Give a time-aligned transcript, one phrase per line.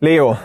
[0.00, 0.36] Leo,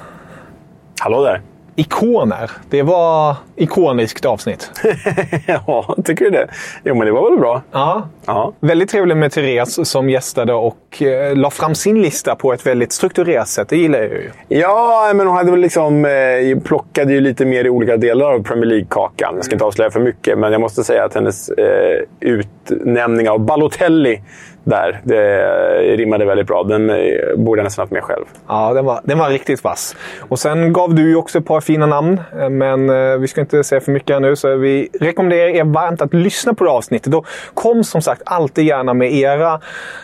[1.00, 1.42] Hallå där.
[1.76, 2.52] ikoner.
[2.70, 4.72] Det var ikoniskt avsnitt.
[5.48, 6.48] ja, tycker du det?
[6.84, 7.62] Jo, men det var väl bra.
[7.72, 8.08] Ja.
[8.26, 8.54] Ja.
[8.60, 12.92] Väldigt trevligt med Therese som gästade och eh, la fram sin lista på ett väldigt
[12.92, 13.70] strukturerat sätt.
[13.70, 14.32] Det gillar jag ju.
[14.48, 18.44] Ja, men hon hade väl liksom, eh, plockade ju lite mer i olika delar av
[18.44, 19.34] Premier League-kakan.
[19.36, 23.40] Jag ska inte avslöja för mycket, men jag måste säga att hennes eh, utnämning av
[23.40, 24.22] Balotelli
[24.64, 26.64] där, det rimmade väldigt bra.
[26.64, 26.96] Den eh,
[27.38, 28.26] borde jag nästan haft med själv.
[28.48, 29.96] Ja, den var, den var riktigt vass.
[30.20, 33.42] Och sen gav du ju också ett par fina namn, eh, men eh, vi ska
[33.42, 34.36] inte säga för mycket här nu.
[34.36, 37.14] Så vi rekommenderar er varmt att lyssna på det avsnittet.
[37.14, 39.60] Och kom som sagt alltid gärna med era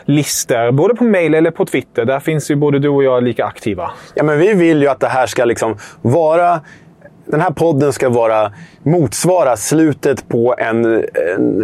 [0.06, 2.06] listor, både på mail eller på Twitter.
[2.06, 3.92] Där finns ju både du och jag lika aktiva.
[4.14, 6.60] Ja, men vi vill ju att det här ska liksom vara...
[7.28, 8.52] Den här podden ska vara,
[8.84, 10.86] motsvara slutet på en,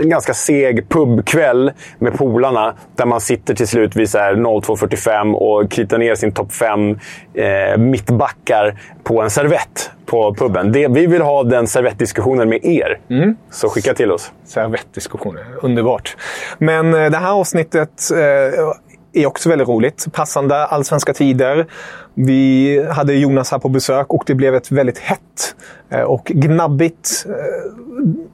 [0.01, 2.73] en ganska seg pubkväll med polarna.
[2.95, 6.89] Där man sitter till slut vid så här 02.45 och kritar ner sin topp 5
[7.33, 10.71] eh, mittbackar på en servett på puben.
[10.71, 12.99] Det, vi vill ha den servettdiskussionen med er.
[13.51, 14.31] Så skicka till oss.
[14.45, 15.45] servettdiskussioner.
[15.61, 16.17] Underbart.
[16.57, 18.73] Men eh, det här avsnittet eh,
[19.13, 20.05] är också väldigt roligt.
[20.13, 21.65] Passande allsvenska tider.
[22.13, 25.55] Vi hade Jonas här på besök och det blev ett väldigt hett
[25.89, 27.33] eh, och gnabbigt eh,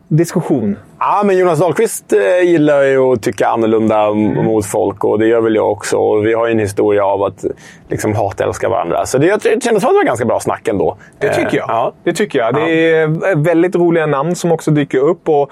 [0.07, 0.77] diskussion.
[0.99, 5.27] Ja, men Jonas Dahlqvist eh, gillar ju att tycka annorlunda m- mot folk och det
[5.27, 5.97] gör väl jag också.
[5.97, 7.45] Och vi har ju en historia av att
[7.89, 9.05] liksom, hata älska varandra.
[9.05, 10.97] Så det, jag kände som att det var ganska bra snack ändå.
[11.19, 11.69] Det tycker jag.
[11.69, 11.93] Ja.
[12.03, 12.55] Det tycker jag.
[12.55, 15.29] Det är väldigt roliga namn som också dyker upp.
[15.29, 15.51] Och,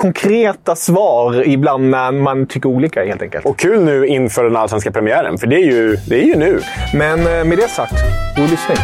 [0.00, 3.46] konkreta svar ibland när man tycker olika helt enkelt.
[3.46, 6.60] Och kul nu inför den allsvenska premiären, för det är ju, det är ju nu.
[6.94, 7.94] Men eh, med det sagt,
[8.36, 8.76] god lyssning.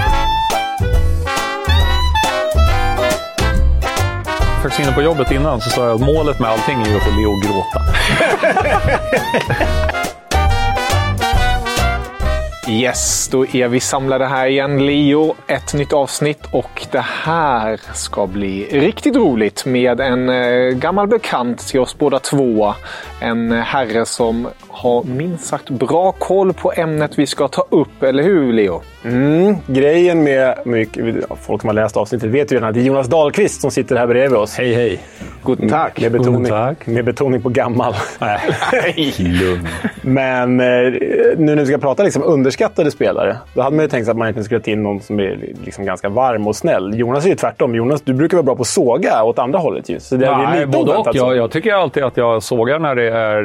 [4.63, 7.03] faktiskt inne på jobbet innan så sa jag att målet med allting är ju att
[7.03, 7.81] få Leo att gråta.
[12.69, 15.35] Yes, då är vi samlade här igen, Leo.
[15.47, 21.59] Ett nytt avsnitt och det här ska bli riktigt roligt med en eh, gammal bekant
[21.69, 22.75] till oss båda två.
[23.21, 28.23] En herre som har minst sagt bra koll på ämnet vi ska ta upp, eller
[28.23, 28.83] hur Leo?
[29.07, 31.05] Mm, grejen med mycket,
[31.43, 33.97] folk som har läst avsnittet vet ju redan att det är Jonas Dahlqvist som sitter
[33.97, 34.57] här bredvid oss.
[34.57, 34.99] Hej hej!
[35.45, 36.01] Guten tack!
[36.01, 36.77] Med betoning, Guten Tag.
[36.85, 37.95] med betoning på gammal.
[38.21, 39.69] Nej, lugn.
[40.03, 44.05] Men eh, nu när vi ska prata liksom underskattade spelare, då hade man ju tänkt
[44.05, 46.99] sig att man inte skulle ta in någon som är liksom ganska varm och snäll.
[46.99, 47.75] Jonas är ju tvärtom.
[47.75, 50.01] Jonas, du brukar vara bra på att såga åt andra hållet ju.
[50.01, 50.99] Så det, det är Nej, lite både och.
[50.99, 51.27] oväntat så.
[51.27, 53.39] Jag, jag tycker alltid att jag sågar när det, är,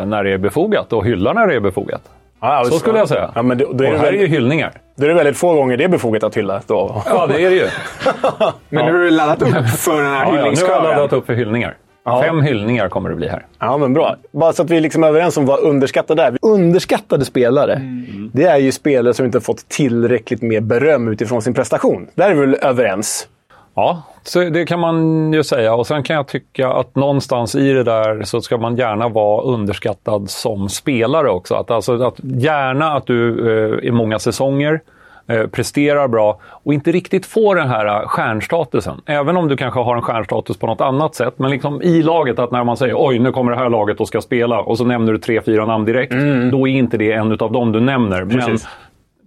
[0.00, 2.02] eh, när det är befogat och hyllar när det är befogat.
[2.40, 3.30] Ja, Så skulle jag säga.
[3.34, 4.72] Ja, men då, då, är och det här är ju väldigt, hyllningar.
[4.96, 6.62] då är det väldigt få gånger det är befogat att hylla.
[6.66, 7.02] Då.
[7.06, 7.66] Ja, det är det ju.
[8.68, 10.82] Men nu har du laddat upp för den här Ja, ja, nu har jag hyllningskören.
[10.82, 11.76] laddat upp för hyllningar.
[12.22, 13.46] Fem hyllningar kommer det bli här.
[13.58, 14.16] Ja, men bra.
[14.32, 16.36] Bara så att vi liksom är överens om vad underskattade är.
[16.42, 18.30] Underskattade spelare, Mm.
[18.34, 22.06] det är ju spelare som inte fått tillräckligt med beröm utifrån sin prestation.
[22.14, 23.28] Där är vi väl överens?
[23.76, 25.74] Ja, så det kan man ju säga.
[25.74, 29.42] Och sen kan jag tycka att någonstans i det där så ska man gärna vara
[29.42, 31.54] underskattad som spelare också.
[31.54, 34.80] Att, alltså, att gärna att du eh, i många säsonger
[35.26, 39.00] eh, presterar bra och inte riktigt får den här eh, stjärnstatusen.
[39.06, 41.34] Även om du kanske har en stjärnstatus på något annat sätt.
[41.36, 44.08] Men liksom i laget, att när man säger oj, nu kommer det här laget och
[44.08, 46.14] ska spela och så nämner du tre, fyra namn direkt.
[46.52, 48.24] Då är inte det en av dem du nämner.
[48.24, 48.68] Men Precis.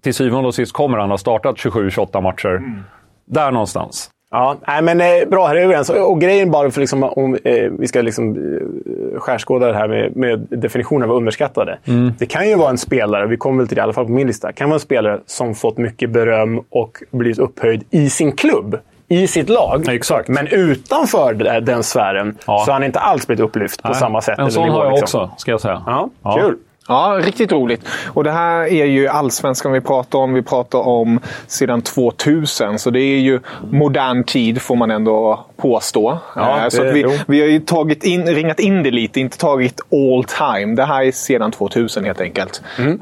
[0.01, 2.83] till syvende och sist kommer han ha startat 27-28 matcher.
[3.25, 4.11] Där någonstans.
[4.31, 5.89] Ja, nej, men eh, bra, här är vi överens.
[5.89, 9.87] Och, och grejen bara för liksom, om eh, vi ska liksom, eh, skärskåda det här
[9.87, 11.77] med, med definitionen av underskattade.
[12.17, 14.11] Det kan ju vara en spelare, vi kommer väl till det i alla fall på
[14.11, 18.31] min lista, kan vara en spelare som fått mycket beröm och blivit upphöjd i sin
[18.31, 18.77] klubb.
[19.07, 19.87] I sitt lag.
[19.89, 20.27] Exakt.
[20.29, 22.59] Men utanför den- sfären Ja.
[22.65, 24.39] så har han inte alls blivit upplyft på Nej, samma sätt.
[24.39, 25.21] En sån nivå, har jag liksom.
[25.23, 25.83] också, ska jag säga.
[25.85, 26.37] Ja, Ja.
[26.41, 26.57] kul.
[26.89, 27.87] Ja, riktigt roligt.
[28.07, 30.33] Och det här är ju allsvenskan vi pratar om.
[30.33, 32.79] Vi pratar om sedan 2000.
[32.79, 33.39] Så det är ju
[33.71, 36.19] modern tid får man ändå påstå.
[36.35, 37.11] Ja, Eh, så det- att vi, jo.
[37.27, 40.75] vi har ju tagit in, ringat in det lite, inte tagit all time.
[40.75, 42.61] Det här är sedan 2000 helt enkelt.
[42.77, 42.93] Mm.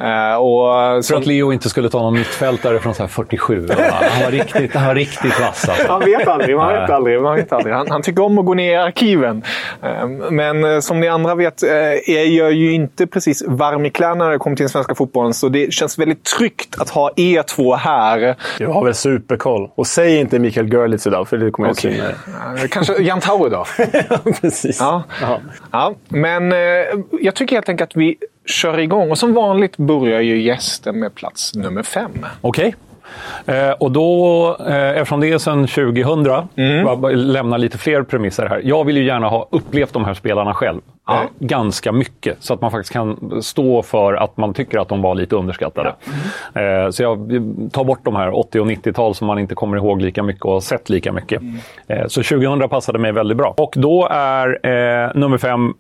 [0.42, 3.68] Och som, att Leo inte skulle ta någon mittfältare från så här 47.
[4.12, 5.88] Han var riktigt, han var riktigt vass alltså.
[5.88, 6.56] Man vet aldrig.
[6.56, 7.76] Man vet aldrig, man vet aldrig.
[7.76, 9.44] Han, han tycker om att gå ner i arkiven.
[9.84, 11.70] Eh, Men som ni andra vet eh,
[12.16, 15.34] är jag ju inte precis varm i kläderna när det kommer till den svenska fotbollen.
[15.34, 18.36] Så det känns väldigt tryggt att ha er två här.
[18.58, 19.70] Du har väl superkoll.
[19.76, 21.98] Och säg inte Mikael Görlitz idag, för det kommer jag okay.
[22.00, 22.06] Eh,
[22.70, 23.66] Kanske Jan Tauer då?
[24.42, 24.80] Precis.
[24.80, 25.04] Ja.
[25.22, 25.40] Ja.
[25.72, 25.94] ja.
[26.08, 26.58] Men eh,
[27.22, 28.16] jag tycker helt enkelt att vi
[28.46, 29.12] kör igång.
[29.12, 32.26] Och som vanligt börjar ju gästen med plats nummer fem.
[32.42, 32.76] Okej.
[33.46, 36.86] Eh, och då, eh, eftersom det är sedan 2000, Mm.
[36.86, 38.62] bara- bara lämna lite fler premisser här.
[38.64, 40.82] Jag vill ju gärna ha upplevt de här spelarna själv.
[41.10, 45.02] Eh, ganska mycket, så att man faktiskt kan stå för att man tycker att de
[45.02, 45.96] var lite underskattade.
[46.56, 47.18] Eh, så jag
[47.72, 50.52] tar bort de här 80 och 90-tal som man inte kommer ihåg lika mycket och
[50.54, 51.42] har sett lika mycket.
[51.88, 53.54] Eh, så 2000 passade mig väldigt bra.
[53.58, 55.74] Och då är eh, nummer fem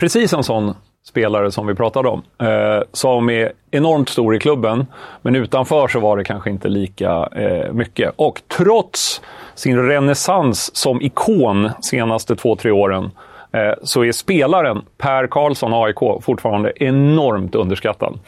[0.00, 0.74] precis en sån
[1.08, 2.22] spelare som vi pratade om.
[2.38, 4.86] Eh, som är enormt stor i klubben,
[5.22, 8.12] men utanför så var det kanske inte lika eh, mycket.
[8.16, 9.20] Och trots
[9.54, 13.10] sin renässans som ikon senaste två, tre åren
[13.52, 18.18] eh, så är spelaren Per Karlsson, AIK, fortfarande enormt underskattad.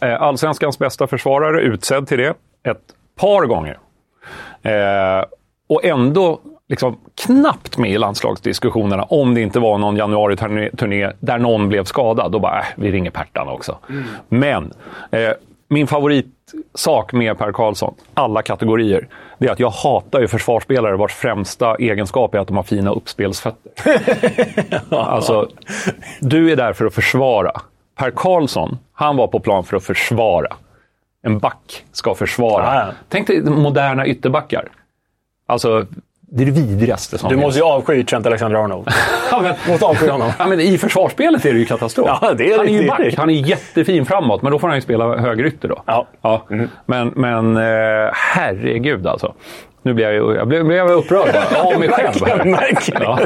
[0.00, 2.82] Eh, Allsvenskans bästa försvarare, utsedd till det ett
[3.16, 3.78] par gånger.
[4.62, 5.24] Eh,
[5.68, 11.68] och ändå liksom knappt med i landslagsdiskussionerna om det inte var någon januari-turné där någon
[11.68, 12.32] blev skadad.
[12.32, 13.78] Då bara, äh, vi ringer Pertan också.
[14.28, 14.72] Men
[15.10, 15.30] eh,
[15.68, 19.08] min favoritsak med Per Karlsson, alla kategorier,
[19.38, 22.90] det är att jag hatar ju försvarsspelare vars främsta egenskap är att de har fina
[22.90, 23.72] uppspelsfötter.
[24.94, 25.48] alltså,
[26.20, 27.52] du är där för att försvara.
[27.96, 30.56] Per Karlsson, han var på plan för att försvara.
[31.22, 32.74] En back ska försvara.
[32.74, 32.92] Ja.
[33.08, 34.68] Tänk dig moderna ytterbackar.
[35.46, 35.86] Alltså,
[36.26, 38.88] det är det vidrigaste som Du måste ju avsky Trent Alexander-Arnold.
[39.30, 40.32] Ja, men, måste avsky honom.
[40.38, 42.18] ja, men I försvarsspelet är det ju katastrof.
[42.22, 43.14] Ja, det är han är ju back.
[43.16, 45.82] Han är jättefin framåt, men då får han ju spela högerytter då.
[46.22, 46.46] Ja.
[46.50, 46.68] Mm.
[46.86, 49.34] Men, men eh, herregud alltså.
[49.84, 52.26] Nu blir jag, jag blev, blev jag upprörd bara, av mig själv.
[52.26, 52.78] Här.
[53.00, 53.18] Ja.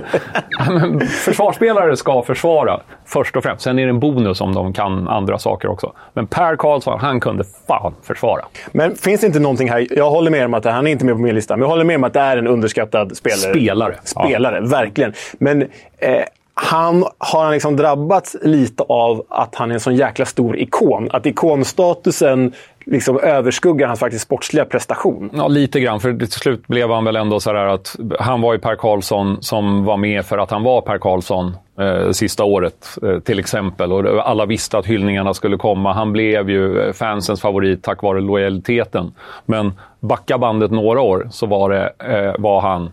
[0.51, 3.63] Ja, men försvarsspelare ska försvara, först och främst.
[3.63, 5.93] Sen är det en bonus om de kan andra saker också.
[6.13, 8.45] Men Per Karlsson, han kunde fan försvara.
[8.73, 9.87] Men finns det inte någonting här?
[9.91, 11.85] Jag håller med om att han är inte med på min lista, men jag håller
[11.85, 13.51] med om att det är en underskattad spelare.
[13.51, 13.95] Spelare.
[14.05, 15.13] Spelare, verkligen.
[15.39, 15.63] Men
[15.99, 16.23] eh,
[16.55, 21.09] han har han liksom drabbats lite av att han är en sån jäkla stor ikon.
[21.13, 22.53] Att ikonstatusen
[22.91, 25.31] liksom överskuggar hans faktiskt sportsliga prestation.
[25.35, 26.01] Ja, lite grann.
[26.01, 29.43] För till slut blev han väl ändå så där att han var ju Per Karlsson
[29.43, 33.93] som var med för att han var Per Karlsson eh, sista året eh, till exempel.
[33.93, 35.93] Och alla visste att hyllningarna skulle komma.
[35.93, 39.13] Han blev ju eh, fansens favorit tack vare lojaliteten.
[39.47, 42.91] Men backa bandet några år så var, det, eh, var han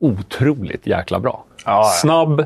[0.00, 1.44] otroligt jäkla bra.
[1.64, 1.84] ja.
[1.84, 2.44] Snabb,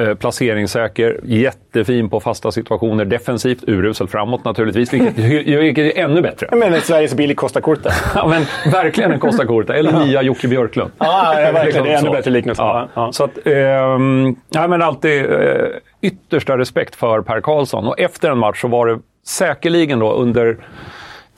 [0.00, 3.04] eh, placeringssäker, jättefin på fasta situationer.
[3.04, 6.46] Defensivt urusel framåt naturligtvis, vilket, vilket är ännu bättre.
[6.50, 7.90] Jag menar Sveriges Billy Costa Curta.
[8.14, 9.74] Ja, men verkligen en Costa Curta.
[9.74, 10.90] Eller nya Jocke Björklund.
[10.98, 11.84] Ja, ja, verkligen.
[11.84, 12.12] Det är ännu så.
[12.12, 12.62] bättre liknelse.
[12.62, 12.88] Ja.
[12.94, 13.12] Ja.
[13.12, 15.66] Så att, ehm, ja, men alltid eh,
[16.00, 17.86] yttersta respekt för Per Karlsson.
[17.86, 20.56] Och efter en match så var det säkerligen då under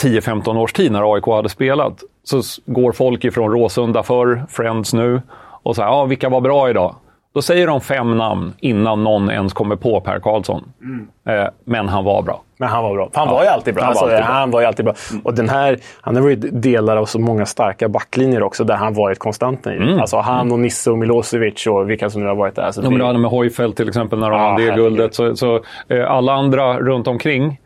[0.03, 5.23] 10-15 års tid när AIK hade spelat, så går folk ifrån Råsunda förr, Friends nu,
[5.63, 6.95] och säger ja, vilka var bra idag?
[7.35, 10.65] Då säger de fem namn innan någon ens kommer på Per Karlsson.
[10.83, 11.09] Mm.
[11.29, 12.43] Eh, men han var bra.
[12.59, 13.11] Men han var bra.
[13.13, 13.85] Han var ju alltid bra.
[13.85, 14.35] Han var alltså, alltid bra.
[14.35, 14.95] Han var ju alltid bra.
[15.25, 18.95] Och den här, han har varit delar av så många starka backlinjer också, där han
[18.95, 19.97] varit konstant i.
[20.01, 22.71] Alltså han och Nisse och Milosevic och vilka som nu har varit där.
[22.73, 25.15] Så Ja, men det- hade med Hojfeldt till exempel när de Ja, vann det guldet.
[25.15, 27.61] Så, så, eh, alla andra runt omkring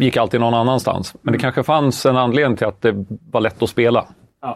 [0.00, 1.14] gick alltid någon annanstans.
[1.22, 4.04] Men det kanske fanns en anledning till att det var lätt att spela.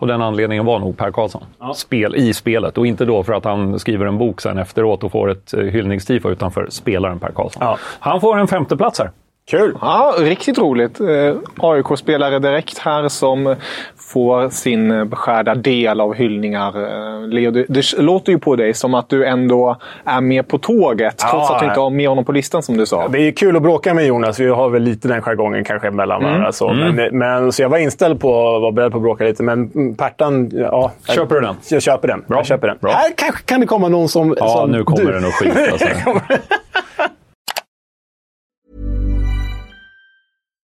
[0.01, 1.45] Och den anledningen var nog Per Karlsson.
[1.75, 2.79] Spel i spelet.
[2.79, 5.61] Och inte då för att han skriver en bok sen efteråt och får ett eh,
[5.61, 7.63] hyllningstifo utanför spelaren Per Karlsson.
[7.67, 7.79] Ja.
[8.01, 9.11] Han får en femte plats här.
[9.47, 9.79] Kul!
[9.81, 11.01] Ja, riktigt roligt.
[11.01, 13.57] Eh, AIK-spelare direkt här som
[13.97, 16.83] får sin eh, beskärda del av hyllningar.
[16.83, 21.15] Eh, Leo, det, låter ju på dig som att du ändå är med på tåget.
[21.23, 21.31] Ja.
[21.31, 23.09] Trots att du inte har med honom på listan som du sa.
[23.09, 24.41] Det är kul att bråka med Jonas.
[24.41, 26.53] Vi har väl lite den jargongen kanske mellan varandra.
[26.53, 26.73] Så.
[26.73, 29.71] Men, men, så jag var inställd på att vara beredd på att bråka lite, men
[29.75, 30.51] mm, Pertan...
[30.53, 31.57] Ja, Köper du den?
[31.71, 32.25] Jag köper den.
[32.27, 32.39] Bra.
[32.39, 32.77] Jag köper den.
[32.81, 32.91] Bra.
[32.93, 34.37] Här kanske kan det komma någon som...
[34.39, 35.13] Ja, som nu kommer du.
[35.13, 35.73] det nog skit.
[35.73, 35.87] Alltså.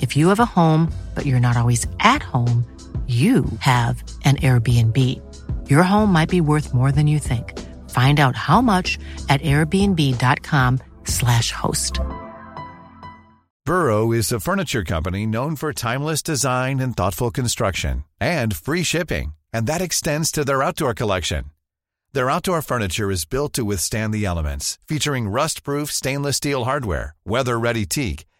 [0.00, 2.64] If you have a home, but you're not always at home,
[3.06, 4.96] you have an Airbnb.
[5.70, 7.58] Your home might be worth more than you think.
[7.88, 8.98] Find out how much
[9.30, 12.00] at airbnb.com/slash host.
[13.64, 19.34] Burrow is a furniture company known for timeless design and thoughtful construction and free shipping,
[19.52, 21.44] and that extends to their outdoor collection.
[22.14, 27.84] Their outdoor furniture is built to withstand the elements, featuring rust-proof stainless steel hardware, weather-ready
[27.84, 28.24] teak,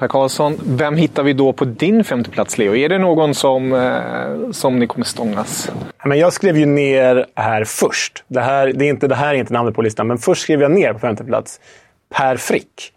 [0.00, 0.58] Per Karlsson.
[0.64, 2.76] Vem hittar vi då på din femteplats, Leo?
[2.76, 5.70] Är det någon som, eh, som ni kommer stångas?
[6.04, 8.24] Men jag skrev ju ner här först.
[8.28, 10.60] Det här, det är inte, det här är inte namnet på listan, men först skrev
[10.60, 11.60] jag ner på femteplats
[12.14, 12.92] Per Frick.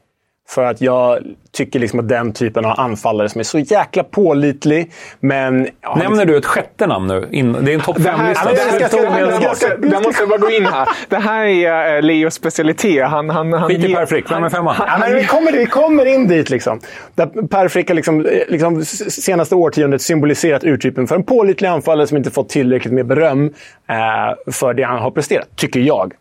[0.50, 1.20] För att jag
[1.52, 5.68] tycker liksom att den typen av anfallare som är så jäkla pålitlig, men...
[5.82, 7.28] Ja, Nämner du ett sjätte namn nu?
[7.32, 9.68] In, det är en topp Det här, fem-lista.
[9.92, 10.88] jag måste bara gå in här.
[11.10, 13.08] Det här är eh, Leos specialitet.
[13.10, 14.32] Han, han, han Skit i Per Frick.
[14.32, 14.76] Vem är femman?
[14.80, 16.50] Ja, men vi, kommer, vi kommer in dit.
[16.50, 16.80] Liksom.
[17.16, 22.08] Där per Frick har liksom, eh, liksom, senaste årtiondet symboliserat urtypen för en pålitlig anfallare
[22.08, 23.46] som inte fått tillräckligt med beröm
[23.90, 26.14] eh, för det han har presterat, tycker jag.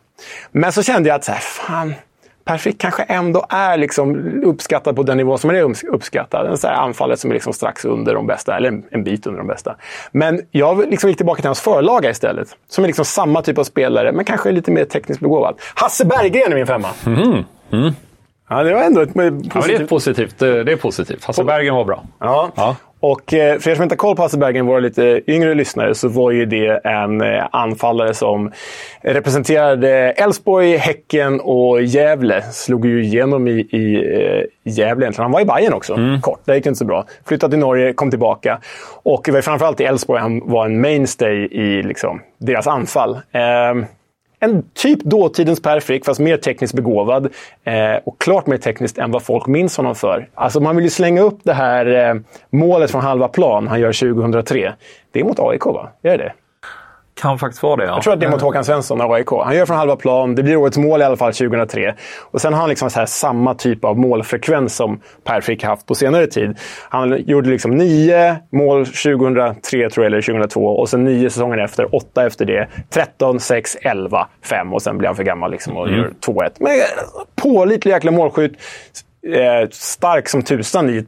[0.53, 1.95] Men så kände jag att så här, fan,
[2.45, 6.61] Per Frick kanske ändå är liksom uppskattad på den nivå som han är uppskattad.
[6.61, 9.47] Så här anfallare som är liksom strax under de bästa, eller en, bit under de
[9.47, 9.77] bästa.
[10.13, 12.49] Men jag liksom gick tillbaka till hans förlaga istället.
[12.69, 15.55] Som är liksom samma typ av spelare, men kanske lite mer tekniskt begåvad.
[15.75, 16.89] Hasse Berggren är min femma.
[18.49, 20.39] Ja, det var ändå ett Ja, men det är positivt.
[20.39, 21.25] Det det är positivt.
[21.25, 22.05] Hasse Bergen var bra.
[22.19, 22.51] Ja.
[22.55, 22.77] Ja.
[23.03, 25.95] Och eh, för er som inte har koll på Hasse Bergen, våra lite yngre lyssnare,
[25.95, 28.53] så var ju det en eh, anfallare som
[29.01, 32.43] representerade Elfsborg, Häcken och Gävle.
[32.43, 35.25] Slog ju igenom i, i eh, Gävle egentligen.
[35.25, 36.41] Han var i Bayern också, kort.
[36.45, 37.07] Det gick inte så bra.
[37.27, 38.59] Flyttade till Norge, kom tillbaka.
[39.03, 43.19] Och det var framförallt i Elfsborg han var en mainstay i liksom, deras anfall.
[43.33, 43.85] Ehm,
[44.43, 47.29] en typ dåtidens Per Frick, fast mer tekniskt begåvad.
[47.65, 50.29] Eh, och klart mer tekniskt än vad folk minns honom för.
[50.35, 52.15] Alltså man vill ju slänga upp det här eh,
[52.51, 54.73] målet från halva plan han gör 2003.
[55.13, 55.89] Det är mot AIK, va?
[56.03, 56.33] Är det det?
[57.15, 57.95] Kan faktiskt vara det, ja.
[57.95, 59.31] Jag tror att det är mot Håkan Svensson och AIK.
[59.31, 60.35] Han gör från halva plan.
[60.35, 61.95] Det blir årets mål i alla fall 2003.
[62.21, 65.87] Och sen har han liksom så här samma typ av målfrekvens som Per Frick haft
[65.87, 66.59] på senare tid.
[66.89, 70.67] Han gjorde liksom nio mål 2003, tror jag, eller 2002.
[70.67, 72.69] Och sen nio säsonger efter, åtta efter det.
[72.91, 76.51] 13, 6, 11, 5 och sen blir han för gammal liksom och gör 2-1.
[76.59, 76.85] Men eh,
[77.37, 78.53] pålitlig jäkla målskytt.
[79.27, 81.07] Eh, stark som tusan i ett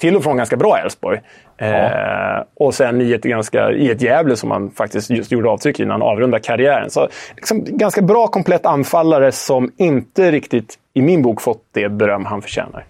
[0.00, 1.20] till och från ganska bra Elfsborg.
[1.60, 5.80] Eh, och sen i ett, ganska, i ett Gävle som han faktiskt just gjorde avtryck
[5.80, 6.90] i när han avrundade karriären.
[6.90, 12.24] Så liksom, ganska bra komplett anfallare som inte riktigt, i min bok, fått det beröm
[12.24, 12.86] han förtjänar.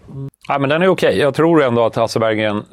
[0.49, 1.19] Ja, men den är okej.
[1.19, 2.65] Jag tror ändå att Hasse Berggren...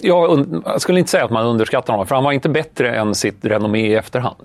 [0.00, 3.14] Jag, jag skulle inte säga att man underskattar honom, för han var inte bättre än
[3.14, 4.44] sitt renommé i efterhand.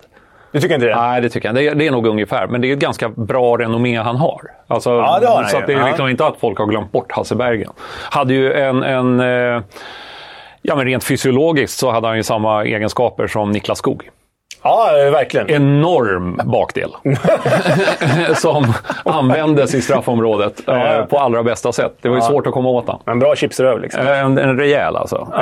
[0.54, 0.96] Du tycker inte det?
[0.96, 2.48] Nej, det tycker jag det är, det är nog ungefär.
[2.48, 4.42] Men det är ett ganska bra renommé han har.
[4.68, 5.88] Alltså, Ja, det har så det är Ja.
[5.88, 7.72] liksom inte att folk har glömt bort Hasse Berggren.
[8.10, 8.84] Hade ju en...
[8.84, 9.62] en eh,
[10.62, 14.10] ja, men rent fysiologiskt så hade han ju samma egenskaper som Niklas Skog.
[14.64, 15.50] Ja, verkligen.
[15.50, 16.92] Enorm bakdel.
[18.36, 18.74] som
[19.06, 21.94] användes i straffområdet eh, på allra bästa sätt.
[22.02, 22.28] Det var ju Ja.
[22.30, 22.96] svårt att komma åt den.
[23.06, 24.02] En bra chipsröv liksom.
[24.08, 25.28] Eh, En, en rejäl alltså.
[25.32, 25.42] Ja.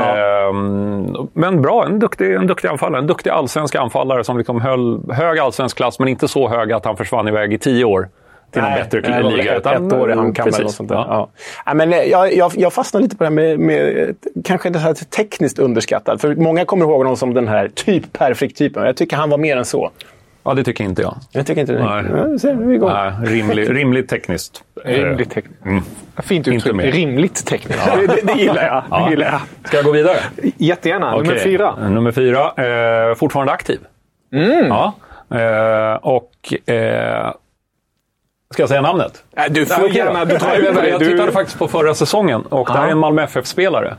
[0.49, 2.99] Ehm, men bra, en duktig, en duktig anfallare.
[3.01, 6.85] En duktig allsvensk anfallare som liksom höll hög allsvensk klass, men inte så hög att
[6.85, 8.09] han försvann iväg i tio år
[8.51, 9.55] till någon bättre nej, liga.
[9.55, 10.95] Ett, ett år i Hamkan eller något sånt där.
[10.95, 11.05] Ja.
[11.09, 11.29] Ja.
[11.65, 14.79] Ja, men, eh, jag, jag, jag fastnar lite på det här med, med kanske det
[14.79, 16.21] här tekniskt underskattad.
[16.21, 18.85] För många kommer ihåg honom som den här typ Per Frick-typen.
[18.85, 19.91] Jag tycker han var mer än så.
[20.43, 21.15] ja, det tycker inte jag.
[21.31, 21.83] Jag tycker inte det.
[21.83, 22.05] Nej.
[22.15, 22.89] Ja, ser, vi igång.
[22.89, 24.63] Nej, rimlig, rimligt tekniskt.
[24.85, 25.65] Rimligt tekniskt.
[25.65, 25.83] Mm.
[26.17, 26.95] Fint uttryck.
[26.95, 27.85] Rimligt tekniskt.
[27.85, 28.83] Det, det, det gillar jag.
[28.89, 29.05] Ja.
[29.05, 29.67] Det gillar jag.
[29.67, 30.17] Ska jag gå vidare?
[30.57, 31.11] Jättegärna.
[31.11, 31.43] Nummer Okej.
[31.43, 31.89] fyra.
[31.89, 32.53] Nummer fyra.
[33.09, 33.79] Eh, fortfarande aktiv.
[34.69, 34.93] Ja.
[35.35, 36.69] Eh, och...
[36.69, 37.31] Eh,
[38.53, 39.23] ska jag säga namnet?
[39.35, 40.25] Nej, Du får Nej, okej gärna...
[40.25, 40.83] Du tar Nej, över.
[40.87, 43.95] Jag Du- tittade faktiskt på förra säsongen och det här är en Malmö FF-spelare.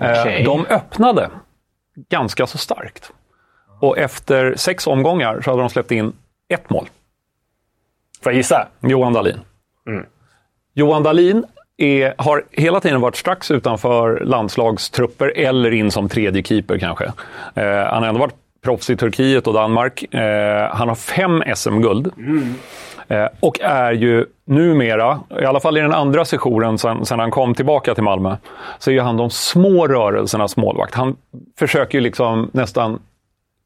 [0.00, 0.42] Eh, Okej.
[0.44, 1.30] De öppnade
[2.10, 3.12] ganska så starkt.
[3.80, 6.12] Och efter sex omgångar så hade de släppt in
[6.48, 6.88] ett mål.
[8.22, 8.68] Får jag gissa?
[8.80, 9.40] Johan Dahlin.
[10.74, 11.44] Johan Dahlin
[11.76, 17.04] är, har hela tiden varit strax utanför landslagstrupper eller in som tredje keeper kanske.
[17.54, 18.34] Eh, han har ändå varit
[18.64, 20.14] proffs i Turkiet och Danmark.
[20.14, 22.12] Eh, han har fem SM-guld.
[23.08, 27.30] Eh, och är ju numera, i alla fall i den andra sessionen sen, sen han
[27.30, 28.36] kom tillbaka till Malmö,
[28.78, 30.94] så är han de små rörelsernas målvakt.
[30.94, 31.16] Han
[31.58, 32.98] försöker ju liksom nästan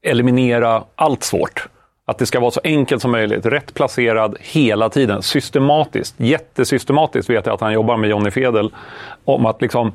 [0.02, 1.68] eliminera allt svårt.
[2.04, 6.14] Att det ska vara så enkelt som möjligt, rätt placerad hela tiden, systematiskt.
[6.16, 8.70] Jättesystematiskt vet jag att han jobbar med Jonny Fedel
[9.24, 9.92] om att liksom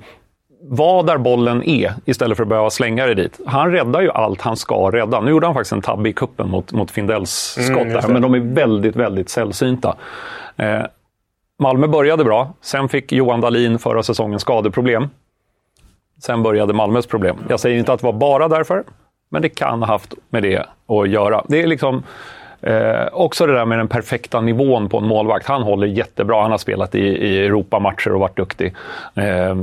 [0.69, 3.39] vara där bollen är istället för att behöva slänga det dit.
[3.45, 5.21] Han räddar ju allt han ska rädda.
[5.21, 8.21] Nu gjorde han faktiskt en tabbe i kuppen mot, mot Findells skott Mm, där, men
[8.21, 9.95] de är väldigt, väldigt sällsynta.
[10.57, 10.81] Eh,
[11.59, 12.53] Malmö började bra.
[12.61, 15.09] Sen fick Johan Dahlin förra säsongen skadeproblem.
[16.21, 17.37] Sen började Malmös problem.
[17.49, 18.83] Jag säger inte att det var bara därför,
[19.29, 21.43] men det kan ha haft med det att göra.
[21.47, 22.03] Det är liksom
[22.63, 25.47] eh, också det där med den perfekta nivån på en målvakt.
[25.47, 26.41] Han håller jättebra.
[26.41, 28.73] Han har spelat i, i Europamatcher och varit duktig.
[29.15, 29.55] Eh,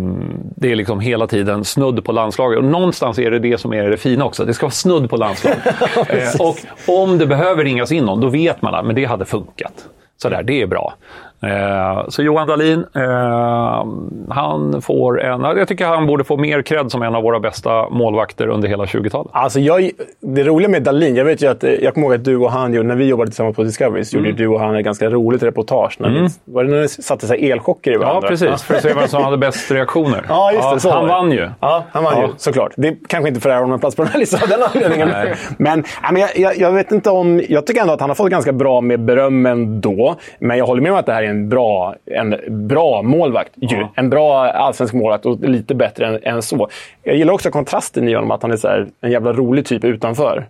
[0.57, 2.59] det är liksom hela tiden snudd på landslaget.
[2.59, 4.45] Och någonstans är det det som är det fina också.
[4.45, 5.67] Det ska vara snudd på landslaget.
[6.09, 6.57] eh, och
[7.03, 9.89] om det behöver ringas in någon, då vet man att men det hade funkat.
[10.23, 10.95] Sådär, det är bra.
[11.43, 13.85] Eh, så Johan Dahlin, eh,
[14.31, 15.41] han får en...
[15.43, 18.85] Jag tycker han borde få mer cred som en av våra bästa målvakter under hela
[18.85, 19.31] 20-talet.
[19.35, 22.25] Alltså jag, det roliga med Dalin, jag vet ju att, eh, jag kommer ihåg att
[22.25, 24.31] du och han, när vi jobbade tillsammans på Discovery, så Mm.
[24.31, 25.97] gjorde du och han ett ganska roligt reportage.
[26.01, 28.29] När vi, var det när ni satte så elchocker i Ja, varandra?
[28.29, 28.63] precis.
[28.63, 30.25] För att se vem som hade bäst reaktioner.
[30.29, 30.81] Ja, just det.
[30.81, 31.49] så han vann ju.
[31.61, 32.23] Ja, han vann Ja.
[32.27, 32.33] ju.
[32.37, 32.73] Såklart.
[32.77, 35.09] Det kanske inte för honom en plats på den här listan av den anledningen.
[35.09, 35.35] Nej.
[35.59, 37.43] Men, ja, men jag, jag, jag vet inte om...
[37.49, 40.15] Jag tycker ändå att han har fått ganska bra med beröm ändå.
[40.39, 42.37] Men jag håller med om att det här är en bra, en
[42.69, 43.53] bra målvakt.
[43.57, 43.87] Ju.
[43.95, 46.69] En bra allsvensk målvakt och lite bättre än, än så.
[47.03, 49.85] Jag gillar också kontrasten i honom, att han är så här, en jävla rolig typ
[49.85, 50.49] utanför.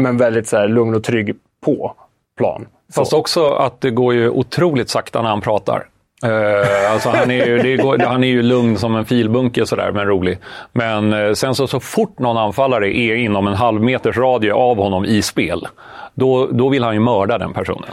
[0.00, 1.94] Men väldigt så här, lugn och trygg på
[2.36, 2.66] plan.
[2.94, 5.86] Fast också att det går ju otroligt sakta när han pratar.
[6.24, 10.06] Eh, alltså han, är ju, går, han är ju lugn som en filbunke sådär, men
[10.06, 10.38] rolig.
[10.72, 14.76] Men eh, sen så, så fort någon anfallare är inom en halv meters radie av
[14.76, 15.66] honom i spel,
[16.14, 17.88] då, då vill han ju mörda den personen.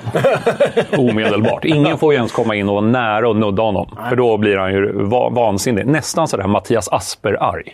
[0.97, 1.65] Omedelbart.
[1.65, 3.97] Ingen får ju ens komma in och vara nära och nudda honom.
[4.09, 5.85] För då blir han ju va, vansinnig.
[5.87, 7.73] Nästan sådär Mattias Asper-arg.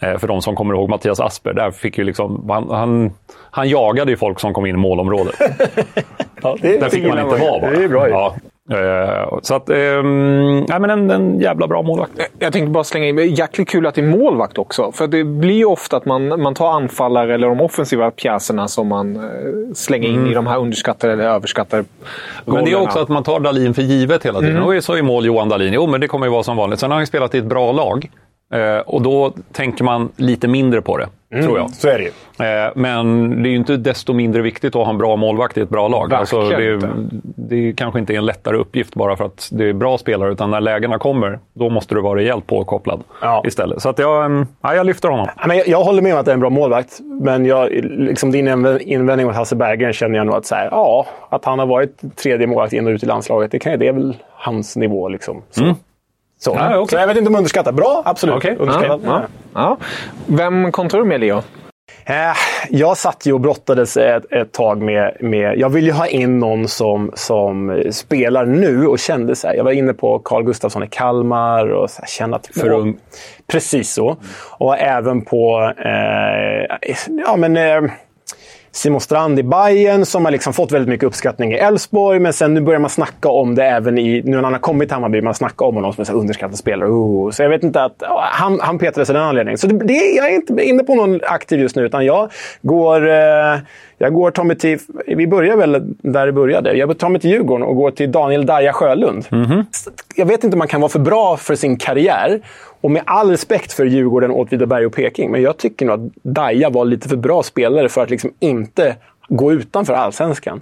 [0.00, 3.12] Eh, För de som kommer ihåg Mattias Asper, där fick ju liksom, han, han,
[3.50, 5.34] han jagade ju folk som kom in i målområdet.
[6.42, 7.70] Ja, det, Där fick man inte vara bara.
[7.70, 8.12] Det är bra ju.
[8.12, 8.34] Ja.
[8.70, 12.12] Eh, Så att, ehm, nej, men en, en jävla bra målvakt.
[12.38, 14.92] Jag tänkte bara slänga in, det är jäkligt kul att det är målvakt också.
[14.92, 18.88] För det blir ju ofta att man, man tar anfallare eller de offensiva pjäserna som
[18.88, 19.22] man eh,
[19.74, 21.84] slänger in i de här underskattade eller överskattade
[22.44, 22.82] Men det är rollerna.
[22.84, 24.62] också att man tar Dalin för givet hela tiden.
[24.62, 25.72] Och så är mål Johan Dalin.
[25.72, 26.78] Jo, men det kommer ju vara som vanligt.
[26.80, 28.10] Sen har han ju spelat i ett bra lag.
[28.54, 31.70] Eh, och då tänker man lite mindre på det, tror jag.
[31.70, 32.10] Så är det ju.
[32.46, 35.60] Eh, men det är ju inte desto mindre viktigt att ha en bra målvakt i
[35.60, 36.12] ett bra lag.
[36.14, 36.88] Alltså, det, inte.
[37.36, 40.50] det kanske inte är en lättare uppgift bara för att det är bra spelare, utan
[40.50, 43.42] när lägena kommer, då måste du vara rejält påkopplad Ja.
[43.46, 43.82] istället.
[43.82, 45.28] Så att jag, mm, ja, jag lyfter honom.
[45.46, 48.30] Men jag, jag håller med om att det är en bra målvakt, men jag, liksom
[48.30, 51.58] din inv- invändning mot Hasse Berggren känner jag nog att, så här, ja, att han
[51.58, 54.76] har varit tredje målvakt in och ut i landslaget, det, kan, det är väl hans
[54.76, 55.08] nivå.
[55.08, 55.42] Liksom.
[55.50, 55.74] Så.
[56.38, 56.54] Så.
[56.54, 56.88] Ja, okej.
[56.88, 57.72] så jag vet inte om underskattar.
[57.72, 58.36] Bra, absolut.
[58.36, 58.56] Okej.
[58.58, 59.00] Underskattat.
[59.04, 59.22] Ja,
[59.54, 59.76] ja.
[60.26, 61.42] Vem kontrar du med, Leo?
[62.04, 62.36] Eh,
[62.70, 65.58] jag satt ju och brottades ett, ett tag med, med...
[65.58, 69.54] Jag ville ju ha in någon som, som spelar nu och kände så här.
[69.54, 72.46] Jag var inne på Carl Gustafsson i Kalmar och så här, kände att...
[72.46, 72.96] För ung.
[73.46, 74.16] Precis så.
[74.58, 75.72] Och även på...
[75.78, 76.92] Eh,
[77.26, 77.56] ja, men...
[77.56, 77.90] Eh,
[78.72, 82.18] Simon Strand i Bayern som har liksom fått väldigt mycket uppskattning i Elfsborg.
[82.18, 84.22] Men sen nu börjar man snacka om det även i...
[84.24, 86.88] Nu när han har kommit till Hammarby, man snackar om honom som en underskattad spelare.
[86.88, 88.02] Oh, så jag vet inte att...
[88.32, 89.58] Han, han petades av den anledningen.
[89.58, 92.30] Så det, det, jag är inte inne på någon aktiv just nu, utan jag
[92.62, 93.08] går...
[93.08, 93.58] Eh,
[93.98, 94.78] jag går ta mig till...
[95.06, 96.72] Vi börjar väl där det började.
[96.72, 99.26] Jag tar mig till Djurgården och går till Daniel Daja Sjölund.
[100.14, 102.40] Jag vet inte om man kan vara för bra för sin karriär.
[102.80, 106.70] Och med all respekt för Djurgården, Åtvidaberg och Peking, men jag tycker nog att Daja
[106.70, 108.96] var lite för bra spelare för att liksom inte
[109.28, 110.60] gå utanför allsvenskan.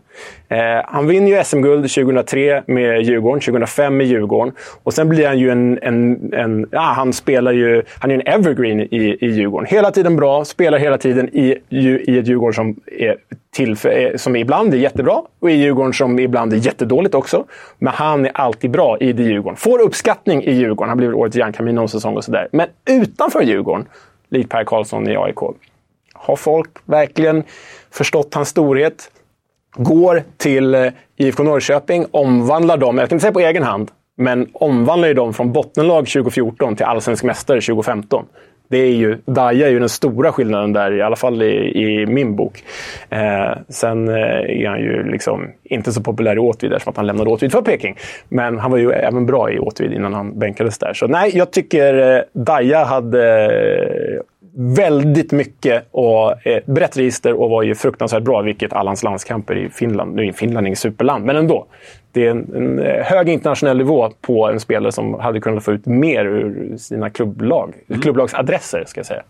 [0.49, 4.55] Eh, han vinner ju SM-guld 2003 med Djurgården, 2005 med Djurgården.
[4.83, 5.79] Och sen blir han ju en...
[5.83, 7.83] en, en ja, han spelar ju...
[7.99, 9.67] Han är en evergreen i, i Djurgården.
[9.67, 13.17] Hela tiden bra, spelar hela tiden i, i ett Djurgården som är
[13.51, 17.45] till, eh, som ibland är jättebra och i Djurgården som ibland är jättedåligt också.
[17.79, 19.57] Men han är alltid bra i det Djurgården.
[19.57, 20.89] Får uppskattning i Djurgården.
[20.89, 22.49] Han blir årets Jan Camino någon säsong och sådär.
[22.53, 23.87] Men utanför Djurgården,
[24.29, 25.39] likt Per Karlsson i AIK,
[26.19, 27.45] har folk verkligen
[27.91, 29.11] förstått hans storhet?
[29.77, 34.49] Går till eh, IFK Norrköping, omvandlar dem, jag kan inte säga på egen hand, men
[34.53, 38.27] omvandlar ju dem från bottenlag 2014 till allsvensk mästare 2015.
[38.69, 42.07] Det är ju, Daja är ju den stora skillnaden där, i alla fall i, i
[42.07, 42.65] min bok.
[43.11, 47.07] Eh, sen eh, är han ju liksom inte så populär i Åtvid eftersom att han
[47.07, 47.97] lämnade Åtvid för Peking.
[48.29, 50.93] Men han var ju även bra i Åtvid innan han bänkades där.
[50.95, 53.51] Så nej, jag tycker eh, Daja hade
[54.59, 59.57] väldigt mycket och eh, brett register och var ju fruktansvärt bra, vilket alla hans landskamper
[59.57, 60.15] i Finland.
[60.15, 61.67] Nu är Finland inget superland, men ändå.
[62.13, 65.73] Det är en, en eh, hög internationell nivå på en spelare som hade kunnat få
[65.73, 67.75] ut mer ur sina klubblag.
[68.03, 69.23] Klubblagsadresser, ska jag säga.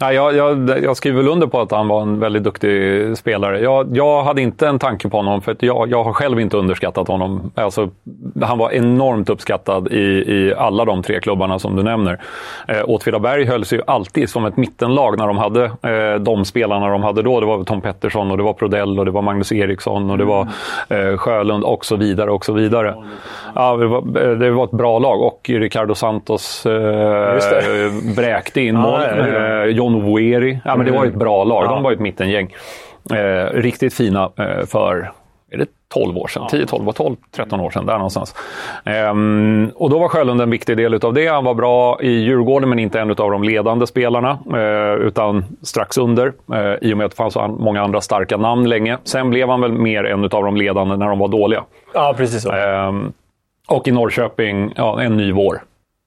[0.00, 3.60] Ja, jag, jag, jag skriver väl under på att han var en väldigt duktig spelare.
[3.60, 7.08] Jag, jag hade inte en tanke på honom, för jag, jag har själv inte underskattat
[7.08, 7.50] honom.
[7.54, 7.88] Alltså,
[8.42, 10.00] han var enormt uppskattad i,
[10.32, 12.20] i alla de tre klubbarna som du nämner.
[12.68, 16.88] Eh, Åtvidaberg höll sig ju alltid som ett mittenlag när de hade eh, de spelarna
[16.88, 17.40] de hade då.
[17.40, 20.24] Det var Tom Pettersson, och det var Prodell, och det var Magnus Eriksson, och det
[20.24, 20.48] var
[20.88, 22.30] eh, Sjölund och så vidare.
[22.30, 22.96] och så vidare.
[23.54, 28.76] Ja, det, var, eh, det var ett bra lag och Ricardo Santos eh, bräkte in
[28.76, 29.00] mål.
[29.16, 29.26] ja,
[29.66, 29.81] ja.
[29.82, 30.60] John Oeri.
[30.64, 31.64] Ja, men det var ju ett bra lag.
[31.64, 32.54] De var ju ett mittengäng.
[33.10, 35.12] Eh, riktigt fina eh, för,
[35.50, 36.46] är det 12 år sedan?
[36.50, 37.86] 10, 12, 12, 13 år sedan.
[37.86, 38.34] Där någonstans.
[38.84, 41.26] Ehm, och då var Sjölund en viktig del utav det.
[41.26, 44.38] Han var bra i Djurgården, men inte en av de ledande spelarna.
[44.54, 46.32] Eh, utan strax under.
[46.54, 48.98] Eh, I och med att det fanns många andra starka namn länge.
[49.04, 51.64] Sen blev han väl mer en av de ledande när de var dåliga.
[51.94, 52.52] Ja, precis så.
[52.52, 53.12] Ehm,
[53.68, 55.62] och i Norrköping, ja, en ny vår.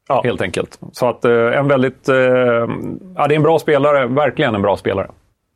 [0.07, 0.21] Ja.
[0.23, 0.79] Helt enkelt.
[0.91, 2.09] Så att eh, en väldigt...
[2.09, 4.05] Eh, ja, det är en bra spelare.
[4.07, 5.07] Verkligen en bra spelare.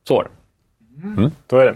[0.08, 0.30] Så är det.
[1.48, 1.76] Då är det.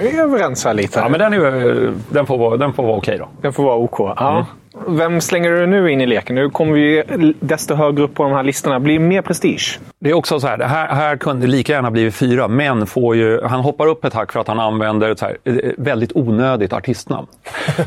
[0.00, 1.00] Vi är överens här lite.
[1.00, 3.28] Ja, men den, är, den får vara, den får vara okej då.
[3.42, 3.98] Den får vara OK.
[3.98, 4.46] Ja.
[4.88, 6.34] Vem slänger du nu in i leken?
[6.34, 7.02] Nu kommer vi
[7.40, 8.80] desto högre upp på de här listorna.
[8.80, 9.78] Blir mer prestige.
[9.98, 13.16] Det är också så här, det här, här kunde lika gärna blivit fyra, men får
[13.16, 16.12] ju, han hoppar upp ett hack för att han använder ett så här, eh, väldigt
[16.14, 17.26] onödigt artistnamn.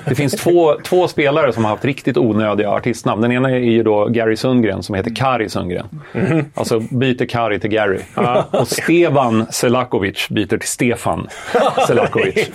[0.05, 3.21] Det finns två, två spelare som har haft riktigt onödiga artistnamn.
[3.21, 5.87] Den ena är ju då Gary Sundgren som heter Kari Sundgren.
[6.53, 7.99] Alltså byter Kari till Gary.
[8.51, 11.27] Och Stevan Selakovic byter till Stefan
[11.87, 12.49] Selakovic.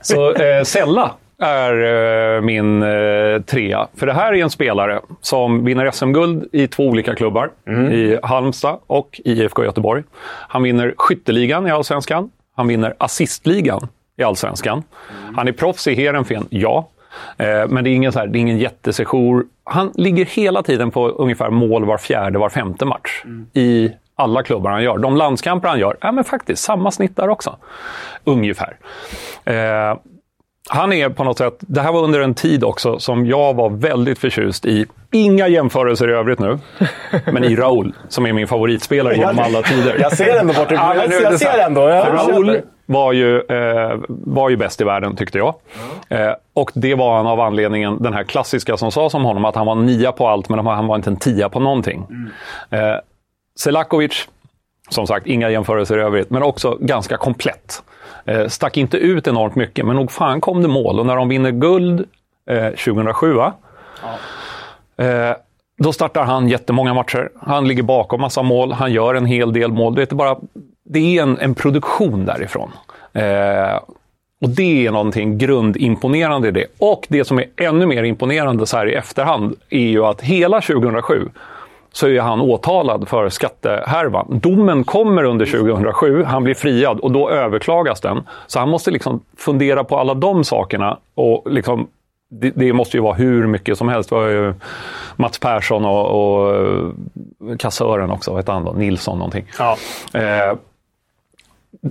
[0.00, 1.10] Så eh, Sella
[1.40, 3.88] är eh, min eh, trea.
[3.96, 7.50] För det här är en spelare som vinner SM-guld i två olika klubbar.
[7.92, 10.02] I Halmstad och i IFK Göteborg.
[10.48, 12.30] Han vinner skytteligan i Allsvenskan.
[12.56, 14.82] Han vinner assistligan i Allsvenskan.
[15.36, 16.88] Han är proffs i Heerenveen, ja.
[17.36, 19.48] Eh, men det är ingen, så här, det är ingen jättesession.
[19.64, 23.22] Han ligger hela tiden på ungefär mål var fjärde, var femte match.
[23.52, 24.98] I alla klubbar han gör.
[24.98, 27.56] De landskamper han gör, ja men faktiskt samma snitt där också.
[28.24, 28.76] Ungefär.
[29.44, 29.96] Eh,
[30.72, 33.70] han är på något sätt, det här var under en tid också som jag var
[33.70, 34.86] väldigt förtjust i.
[35.12, 36.58] Inga jämförelser i övrigt nu,
[37.32, 39.96] men i Raúl som är min favoritspelare genom alla tider.
[40.00, 41.88] Jag ser ändå bort Ja, Jag så ser ändå.
[41.88, 42.62] Jag köper.
[42.86, 45.54] var ju, eh, var ju bäst i världen tyckte jag.
[46.08, 49.54] Eh, och det var han av anledningen, den här klassiska som sa som honom, att
[49.54, 52.06] han var nia på allt men han var inte en tia på någonting.
[52.70, 52.78] Eh,
[53.58, 54.28] Selakovic,
[54.88, 57.82] som sagt, inga jämförelser i övrigt, men också ganska komplett.
[58.24, 61.00] Eh, stack inte ut enormt mycket, men nog fan kom det mål.
[61.00, 62.04] Och när de vinner guld
[62.50, 63.52] eh, 2007, va?
[64.96, 65.36] Eh,
[65.78, 67.30] då startar han jättemånga matcher.
[67.40, 68.72] Han ligger bakom massa mål.
[68.72, 69.94] Han gör en hel del mål.
[69.94, 70.36] Det är, bara,
[70.84, 72.70] det är en, en produktion därifrån.
[73.12, 73.80] Eh,
[74.40, 76.66] och det är någonting grundimponerande i det.
[76.78, 80.60] Och det som är ännu mer imponerande så här i efterhand är ju att hela
[80.60, 81.28] 2007
[81.92, 84.40] så är han åtalad för skattehärvan.
[84.42, 88.22] Domen kommer under 2007, han blir friad och då överklagas den.
[88.46, 90.98] Så han måste liksom fundera på alla de sakerna.
[91.14, 91.88] Och liksom,
[92.30, 94.10] det, det måste ju vara hur mycket som helst.
[94.10, 94.54] Det var ju
[95.16, 96.54] Mats Persson och, och
[97.58, 98.72] kassören också, vad hette han då?
[98.72, 99.44] Nilsson någonting.
[99.58, 99.76] Ja.
[100.14, 100.56] Eh,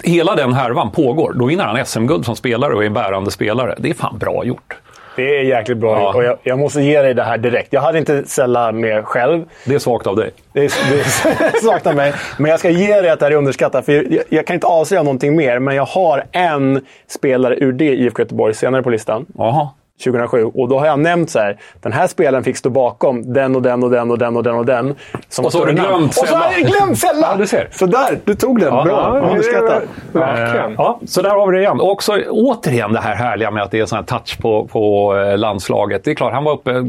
[0.04, 1.34] hela den härvan pågår.
[1.34, 3.76] Då vinner han SM-guld som spelare och är en bärande spelare.
[3.78, 4.78] Det är fan bra gjort.
[5.20, 6.14] Det är jäkligt bra Ja.
[6.14, 7.74] och jag, jag måste ge dig det här direkt.
[7.74, 9.44] Jag hade inte sällat med själv.
[9.66, 10.32] Det är svagt av dig.
[10.54, 12.14] Det är, det är svagt av mig.
[12.38, 13.86] Men jag ska ge dig att det här är underskattat.
[13.86, 17.86] För jag, jag kan inte avslöja någonting mer, men jag har en spelare ur det
[17.86, 19.26] IFK Göteborg senare på listan.
[19.38, 19.70] Jaha.
[20.04, 20.44] 2007.
[20.44, 21.58] Och då har jag nämnt så här.
[21.82, 24.56] Den här spelaren fick stå bakom den och den och den och den och den
[24.56, 24.96] och den.
[25.30, 27.28] Som Och så har du glömt Och så har jag glömt Sella!
[27.32, 27.68] Ja, du ser.
[27.72, 28.74] Så där, du tog den.
[28.74, 29.20] Ja, Bra.
[29.22, 29.84] ja, Underskattat.
[30.12, 30.74] Verkligen.
[30.78, 31.80] Ja, så där har vi det igen.
[31.80, 35.16] Och också återigen det här härliga med att det är sån här touch på, på
[35.18, 36.04] eh, landslaget.
[36.04, 36.84] Det är klart, han var uppe eh,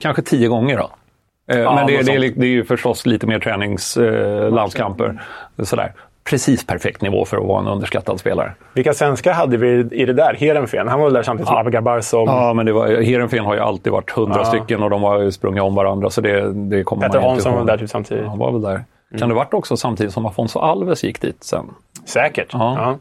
[0.00, 0.90] kanske tio gånger då.
[1.54, 5.20] Eh, Men det, något det, är, det är ju förstås lite mer träningslandskamper.
[5.58, 5.64] Eh.
[5.64, 5.92] Sådär.
[6.30, 8.52] Precis perfekt nivå för att vara en underskattad spelare.
[8.72, 9.68] Vilka svenskar hade vi
[10.02, 10.34] i det där?
[10.34, 10.88] Heerenveen.
[10.88, 12.24] Han var väl där samtidigt som Abgar Barsom.
[12.28, 15.32] Ja, men det var, Heerenveen har ju alltid varit hundra stycken och de har ju
[15.32, 16.10] sprungit om varandra.
[16.10, 17.66] Så det, det kommer Petter man inte Hansson var ihåg.
[17.66, 18.26] där typ samtidigt.
[18.26, 18.84] Han var väl där.
[19.18, 21.64] Kan det varit också samtidigt som Afonso Alves gick dit sen?
[22.04, 22.48] Säkert.
[22.52, 22.98] Ja.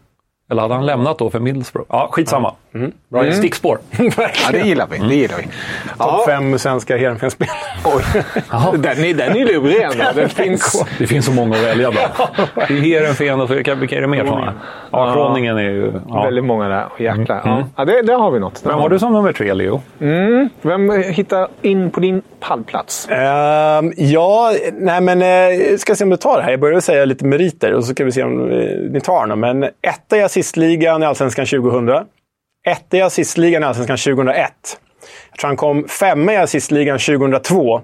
[0.52, 1.88] Eller hade han lämnat då för Middlesbrough?
[1.90, 2.54] Ja, skitsamma.
[3.10, 3.80] Bra stickspår.
[4.18, 4.98] Ja, det gillar vi.
[4.98, 5.44] Det gillar vi.
[5.98, 7.58] Topp fem svenska Heerenveen-spelare.
[8.78, 10.04] Den är, den är lurig ändå.
[10.16, 10.86] Det finns...
[10.98, 12.12] Det finns så många att välja bland.
[12.56, 14.54] Det är Heerenveen och så vilka, vilka är det mer sådana?
[14.92, 15.94] Ja, Kroningen är ju...
[16.08, 16.24] Ja.
[16.24, 16.86] Väldigt många där.
[16.98, 17.42] Jäklar.
[17.46, 17.64] Ja.
[17.76, 18.62] Ja, det, där har vi något.
[18.66, 19.82] Vem har du som nummer tre, Leo?
[20.62, 23.08] Vem hittar in på din pallplats?
[23.12, 26.52] Ehm, ja, nej men uh, ska se om du tar det här.
[26.52, 28.58] Jag börjar säga lite meriter och så ska vi se om eh,
[28.92, 29.40] ni tar dem.
[29.40, 32.06] Men etta i assistligan i Allsvenskan 2000.
[32.68, 34.80] Etta i assistligan i Allsvenskan 2001.
[35.32, 37.82] Jag tror han kom femma i assistligan 2002.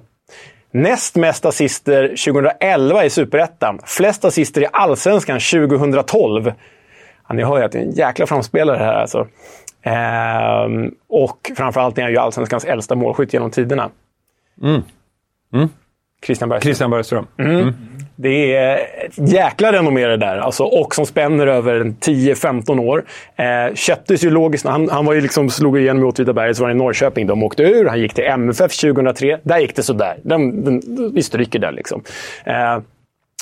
[0.72, 3.80] Näst mest assister 2011 i Superettan.
[3.86, 6.54] Flest assister i Allsvenskan 2012.
[7.28, 9.28] Ja, ni hör ju att det är en jäkla framspelare här alltså.
[9.82, 13.90] Ehm, och framförallt är han ju Allsvenskans äldsta målskytt genom tiderna.
[14.62, 14.82] Mm.
[15.54, 15.70] Mm.
[16.26, 16.62] Christian Bergström.
[16.62, 17.28] Christian Bergström.
[18.16, 20.38] Det är ett jäkla renommé det där.
[20.38, 23.06] Alltså, och som spänner över en 10-15 år.
[23.36, 24.66] Eh, köptes ju logiskt.
[24.66, 27.28] Han, han var ju liksom, slog igenom i Åtvidaberg, så var det i Norrköping.
[27.28, 27.86] De åkte ur.
[27.86, 29.40] Han gick till MFF 2003.
[29.44, 30.18] Där gick det sådär.
[30.24, 30.82] Den, den,
[31.14, 32.04] vi stryker där liksom.
[32.46, 32.80] Eh,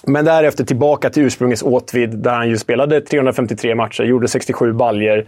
[0.08, 5.26] men därefter tillbaka till ursprungets Åtvid, där han ju spelade 353 matcher, gjorde 67 baljer.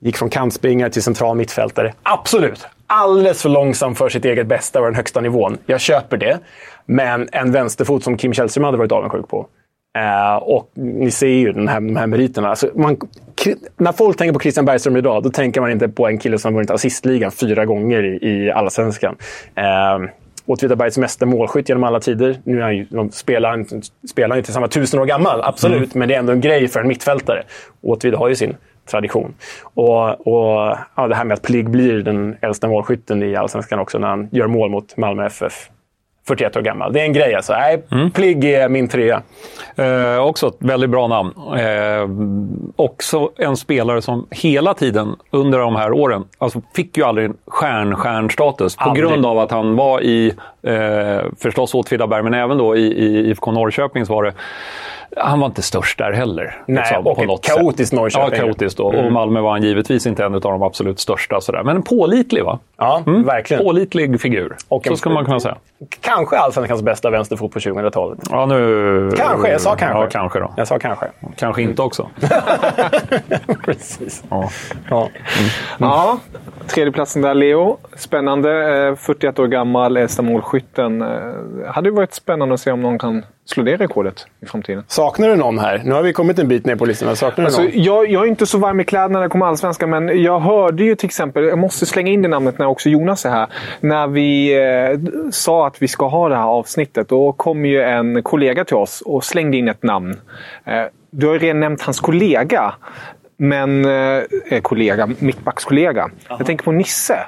[0.00, 1.94] Gick från kantspringare till central mittfältare.
[2.02, 2.66] Absolut!
[2.86, 5.58] Alldeles för långsam för sitt eget bästa och den högsta nivån.
[5.66, 6.38] Jag köper det.
[6.86, 9.46] Men en vänsterfot som Kim Källström hade varit avundsjuk på.
[9.98, 12.48] Eh, och ni ser ju den här, de här meriterna.
[12.48, 12.96] Alltså, man,
[13.76, 16.54] när folk tänker på Christian Bergström idag, då tänker man inte på en kille som
[16.54, 19.16] vunnit assistligan fyra gånger i, i Allsvenskan.
[19.54, 20.10] Eh,
[20.46, 22.36] Åtvidabergs mesta målskytt genom alla tider.
[22.44, 25.94] Nu är han ju, spelar, han, spelar inte samma tusen år gammal, absolut.
[25.94, 27.42] Men det är ändå en grej för en mittfältare.
[27.82, 29.34] Åtvid har ju sin tradition.
[29.62, 33.98] Och, och ja, det här med att Pligg blir den äldsta målskytten i Allsvenskan också
[33.98, 35.70] när han gör mål mot Malmö FF.
[36.28, 36.92] 41 år gammal.
[36.92, 37.52] Det är en grej alltså.
[37.52, 37.82] Nej,
[38.14, 39.22] Pligg är min trea.
[39.76, 41.32] Eh, också ett väldigt bra namn.
[41.36, 42.08] Eh,
[42.76, 48.76] också en spelare som hela tiden under de här åren alltså fick ju aldrig stjärn-stjärnstatus
[48.76, 53.30] på grund av att han var i, eh, förstås Åtvidaberg, men även då i, i
[53.30, 54.32] IFK Norrköping så var det
[55.16, 56.62] han var inte störst där heller.
[56.66, 57.96] Nej, liksom, och på ett något kaotiskt sätt.
[57.98, 58.38] Norrköping.
[58.38, 58.78] Ja, kaotiskt.
[58.78, 58.84] Då.
[58.84, 61.40] Och Malmö var han givetvis inte en av de absolut största.
[61.40, 61.62] Sådär.
[61.62, 62.58] Men en pålitlig, va?
[62.76, 63.62] Ja, verkligen.
[63.62, 64.56] Pålitlig figur.
[64.68, 65.56] Och så skulle man kunna säga.
[66.00, 68.18] Kanske Allsvenskans bästa vänsterfot på 2000-talet.
[68.30, 69.10] Ja, nu...
[69.16, 69.98] Kanske, jag sa kanske.
[69.98, 70.52] Ja, kanske då.
[70.56, 71.06] Jag sa kanske.
[71.36, 72.10] Kanske inte också.
[73.64, 74.24] Precis.
[74.30, 74.50] Ja.
[74.90, 75.08] Ja.
[75.78, 76.18] Ja,
[76.66, 77.76] tredjeplatsen där Leo.
[77.96, 78.76] Spännande.
[78.88, 81.02] Eh, 41 år gammal, äldsta målskytten.
[81.02, 81.08] Eh,
[81.66, 84.84] Hade ju varit spännande att se om någon kan slå det rekordet i framtiden.
[84.88, 85.82] Saknar du någon här?
[85.84, 87.16] Nu har vi kommit en bit ner på listan.
[87.16, 87.70] Saknar du Alltså, någon?
[87.74, 90.84] jag, jag är inte så varm i kläderna när det kommer allsvenskan, men jag hörde
[90.84, 93.46] ju till exempel, jag måste slänga in det namnet när också Jonas är här.
[93.80, 98.22] När vi eh, sa att vi ska ha det här avsnittet, då kom ju en
[98.22, 100.16] kollega till oss och slängde in ett namn.
[100.64, 102.74] Eh, du har ju redan nämnt hans kollega.
[103.38, 106.10] Men, eh, kollega, mittbackskollega.
[106.28, 107.18] Jag tänker på Nisse.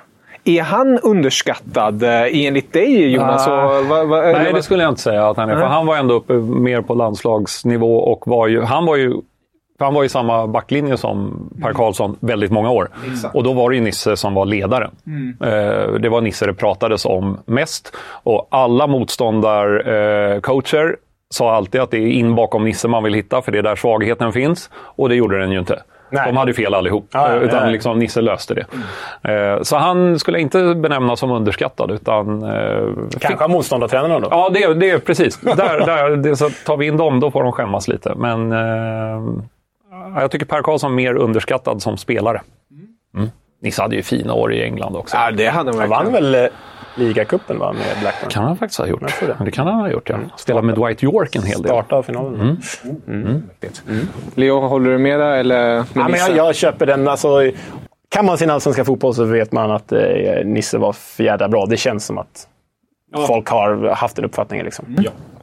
[0.49, 3.49] Är han underskattad eh, enligt dig Jonas?
[3.49, 3.79] Ah.
[3.79, 5.55] Och va, va, eller Nej, vad- det skulle jag inte säga att han är.
[5.55, 5.71] För Nej.
[5.71, 8.63] han var ändå uppe mer på landslagsnivå och var ju...
[8.63, 9.13] Han var ju
[9.79, 12.89] för han var i samma backlinje som Per Karlsson väldigt många år.
[13.35, 14.91] Och då var det ju Nisse som var ledaren.
[15.41, 17.97] Eh, det var Nisse det pratades om mest.
[18.23, 20.97] Och alla motståndarcoacher
[21.31, 23.77] sa alltid att det är in bakom Nisse man vill hitta, för det är där
[23.77, 24.71] svagheten finns.
[24.75, 25.83] Och det gjorde den ju inte.
[26.11, 26.27] Nej.
[26.27, 27.71] De hade fel allihop, Ja, ja, utan ja.
[27.71, 28.65] liksom Nisse löste det.
[29.33, 32.43] Eh, Så han skulle inte benämna som underskattad, utan...
[32.43, 32.89] eh,
[33.21, 34.29] Kanske av motståndartränarna då?
[34.31, 35.41] Ja, det, det är precis.
[35.41, 38.13] Där, där, det, så tar vi in dem, då får de skämmas lite.
[38.17, 39.23] Men eh,
[40.21, 42.41] jag tycker Per Karlsson är mer underskattad som spelare.
[43.17, 43.31] Mm.
[43.63, 45.17] Nisse hade ju fina år i England också.
[45.17, 45.91] Ja, det hade han Han verkligen.
[45.91, 46.51] vann väl eh,
[46.99, 48.31] ligacupen va, med Blackburn.
[48.31, 49.03] kan han faktiskt ha gjort.
[49.03, 49.45] Jag tror det.
[49.45, 50.19] Det kan han ha gjort, ja.
[50.37, 51.71] Spelat med Dwight York en hel del.
[51.71, 52.59] Starta av finalen.
[53.07, 53.43] Mm.
[54.35, 55.37] Leo, håller du med där?
[55.37, 57.09] Eller med Ja, men jag, jag köper den.
[57.09, 57.51] Alltså,
[58.09, 60.01] kan man sin allsvenska fotboll så vet man att eh,
[60.45, 61.67] Nisse var för bra.
[61.67, 62.49] Det känns som att
[63.27, 64.65] folk har haft den uppfattningen.
[64.65, 64.97] Liksom.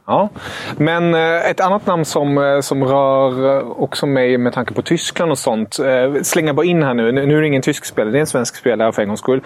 [0.06, 0.28] Ja.
[0.76, 4.82] Men eh, ett annat namn som, eh, som rör eh, också mig med tanke på
[4.82, 5.78] Tyskland och sånt.
[6.22, 7.12] Slänga bara in här nu.
[7.12, 9.20] Nu nu är det ingen tysk spelare, det är en svensk spelare för en gångs
[9.20, 9.42] skull.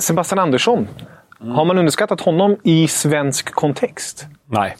[0.00, 0.88] Sebastian Andersson.
[1.40, 4.26] Har man underskattat honom i svensk kontext?
[4.46, 4.76] Nej.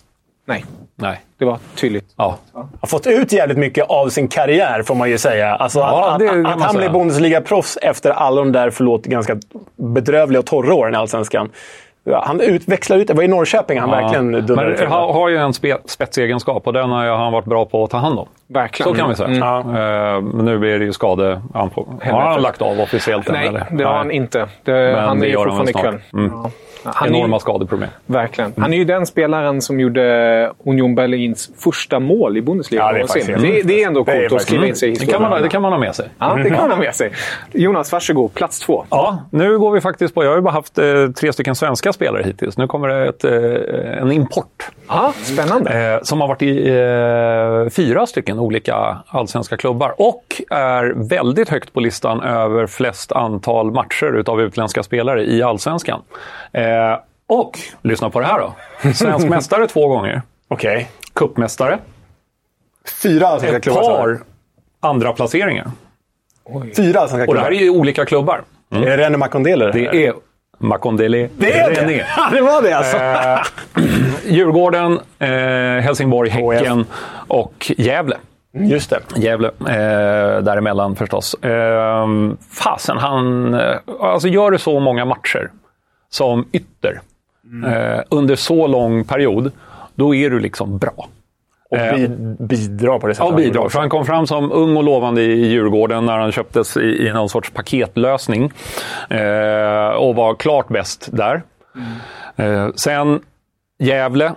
[0.46, 0.64] Nej,
[0.96, 1.20] Nej.
[1.38, 2.04] det var tydligt.
[2.16, 2.38] Ja.
[2.52, 5.54] har fått ut jävligt mycket av sin karriär, får man ju säga.
[5.54, 9.36] Alltså, Ja, att, det att, att han blev Bundesliga-proffs efter alla de där, förlåt, ganska
[9.76, 11.50] bedrövliga och torra åren i Allsvenskan.
[12.04, 13.08] Ja, Han växlar ut.
[13.08, 14.86] Det var i Norrköping han verkligen dundrade Men till.
[14.86, 17.98] har, har ju en spe, spetsegenskap och den har han varit bra på att ta
[17.98, 18.28] hand om.
[18.48, 18.92] Verkligen.
[18.92, 19.28] Så kan vi säga.
[19.28, 19.68] Mm.
[19.76, 21.40] Eh, Men nu blir det ju skade.
[21.54, 23.32] Har han lagt av officiellt än?
[23.34, 23.66] Nej, eller?
[23.70, 24.48] det har han inte.
[24.64, 25.84] Det, Men han är det ju gör han väl fortfarande snart.
[26.12, 26.20] ikväll.
[26.26, 26.32] Mm.
[26.42, 26.50] Ja.
[26.86, 27.88] Han är, Enorma ju- skadeproblem.
[28.06, 28.52] verkligen.
[28.58, 32.82] Han är ju den spelaren som gjorde Union Berlins första mål i Bundesliga.
[32.82, 34.88] Ja, det är faktiskt det, det är ändå är coolt att faktiskt- skriva in sig
[34.88, 35.30] i Det kan, historien.
[35.30, 36.08] man, det kan man ha med sig.
[36.18, 37.10] Ja, det kan man ha med sig.
[37.52, 38.34] Jonas, varsågod.
[38.34, 38.84] Plats två.
[38.90, 40.24] Ja, nu går vi faktiskt på...
[40.24, 40.84] Jag har ju bara haft eh,
[41.16, 42.58] tre stycken svenska spelare hittills.
[42.58, 44.70] Nu kommer det ett, eh, en import.
[44.88, 45.92] Ja, spännande.
[45.94, 49.94] Eh, som har varit i eh, fyra stycken olika allsvenska klubbar.
[49.98, 56.02] Och är väldigt högt på listan över flest antal matcher utav utländska spelare i allsvenskan.
[56.52, 58.54] Eh, och, lyssna på det här då.
[58.92, 60.22] Svensk mästare två gånger.
[60.48, 60.90] Okej.
[61.14, 61.78] Cupmästare.
[63.02, 63.82] Fyra allsvenska Ett klubbar.
[63.82, 64.18] sa par
[64.80, 65.70] andra placeringar.
[66.76, 67.42] Fyra allsvenska Och det klubbar.
[67.42, 68.42] här är ju olika klubbar.
[68.70, 69.70] Är det René Makondele?
[69.72, 70.14] Det är
[70.58, 71.82] Makondele det är det!
[71.82, 72.04] René.
[72.16, 72.96] Ja, det var det alltså!
[72.96, 73.40] Eh,
[74.32, 75.28] Djurgården, eh,
[75.84, 76.86] Helsingborg, Häcken
[77.28, 78.16] och Gävle.
[78.54, 79.00] Just det.
[79.16, 81.34] Gävle eh, däremellan förstås.
[81.34, 82.06] Eh,
[82.50, 85.50] fasen, han eh, alltså gör det så många matcher
[86.10, 87.00] som ytter
[87.66, 89.52] eh, under så lång period,
[89.94, 91.08] då är du liksom bra.
[91.70, 93.30] Och bi- bidrar på det sättet.
[93.30, 93.72] Ja, bidrag.
[93.72, 97.12] För han kom fram som ung och lovande i Djurgården när han köptes i, i
[97.12, 98.52] någon sorts paketlösning.
[99.10, 101.42] Eh, och var klart bäst där.
[102.36, 103.20] Eh, sen
[103.78, 104.32] Gävle,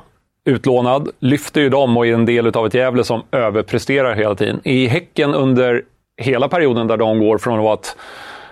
[0.48, 4.62] utlånad, lyfter ju dem och är en del av ett Gävle som överpresterar hela tiden.
[4.64, 5.82] I Häcken under
[6.18, 7.98] hela perioden där de går från att vara ett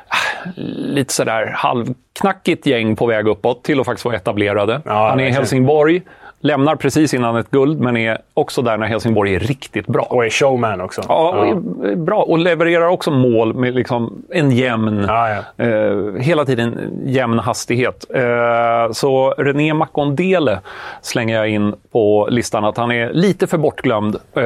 [0.08, 4.82] ah, lite sådär halvknackigt gäng på väg uppåt till att faktiskt vara etablerade.
[4.86, 5.32] Ja, han är i.
[5.32, 6.02] Helsingborg,
[6.46, 10.08] lämnar precis innan ett guld, men är också där när Helsingborg är riktigt bra.
[10.10, 11.02] Och är showman också.
[11.08, 11.48] Ja, och
[11.88, 12.22] är bra.
[12.22, 15.66] Och levererar också mål med liksom en jämn, Ja, ja.
[15.66, 18.06] Eh, hela tiden jämn hastighet.
[18.16, 20.60] Eh, så René Makondele
[21.02, 24.16] slänger jag in på listan att han är lite för bortglömd.
[24.36, 24.44] Eh,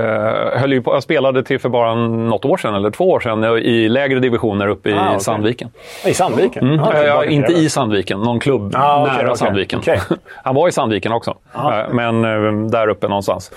[0.59, 3.43] höll ju på, jag spelade till för bara något år sedan, eller två år sedan,
[3.57, 5.19] i lägre divisioner uppe i Ah, okej.
[5.19, 5.69] Sandviken.
[6.05, 6.63] I Sandviken?
[6.67, 6.79] Mm.
[6.79, 9.35] Ja, tillbaka till inte i Sandviken, någon klubb Ah, okej, nära.
[9.35, 9.81] Sandviken.
[10.43, 13.51] Han var i Sandviken också, Eh, men eh, där uppe någonstans.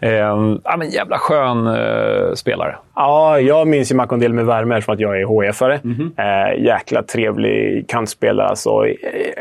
[0.00, 2.76] Eh, ja, men jävla skön eh, spelare.
[2.96, 5.80] Ja, jag minns ju Makondele med värme eftersom att jag är HF-are.
[5.82, 6.12] Mhm.
[6.16, 8.48] Eh, jäkla trevlig kantspelare.
[8.48, 8.94] Alltså, eh,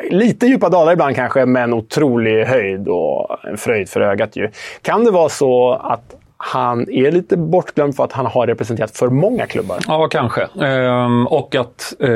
[0.10, 4.36] lite djupa dalar ibland kanske, men otrolig höjd och en fröjd för ögat.
[4.36, 4.50] Ju.
[4.82, 6.16] Kan det vara så att
[6.46, 9.80] han är lite bortglömd för att han har representerat för många klubbar?
[9.88, 10.48] Ja, kanske.
[10.62, 12.10] Ehm, och att eh,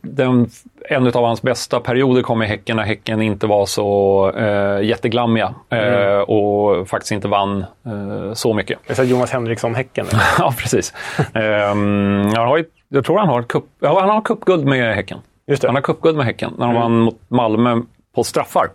[0.00, 0.50] den,
[0.88, 5.54] en av hans bästa perioder kom i Häcken när Häcken inte var så eh, jätteglammiga
[5.68, 8.78] eh, och faktiskt inte vann eh, så mycket.
[8.86, 10.06] Jag sa Jonas Henriksson-Häcken.
[10.38, 10.94] ja, precis.
[11.34, 13.44] Ehm, han har jag tror han har,
[13.80, 15.18] ja, han har cupguld med Häcken.
[15.46, 15.68] Just det.
[15.68, 16.54] Han har cupguld med Häcken.
[16.58, 17.80] När de vann mot Malmö
[18.14, 18.68] på straffar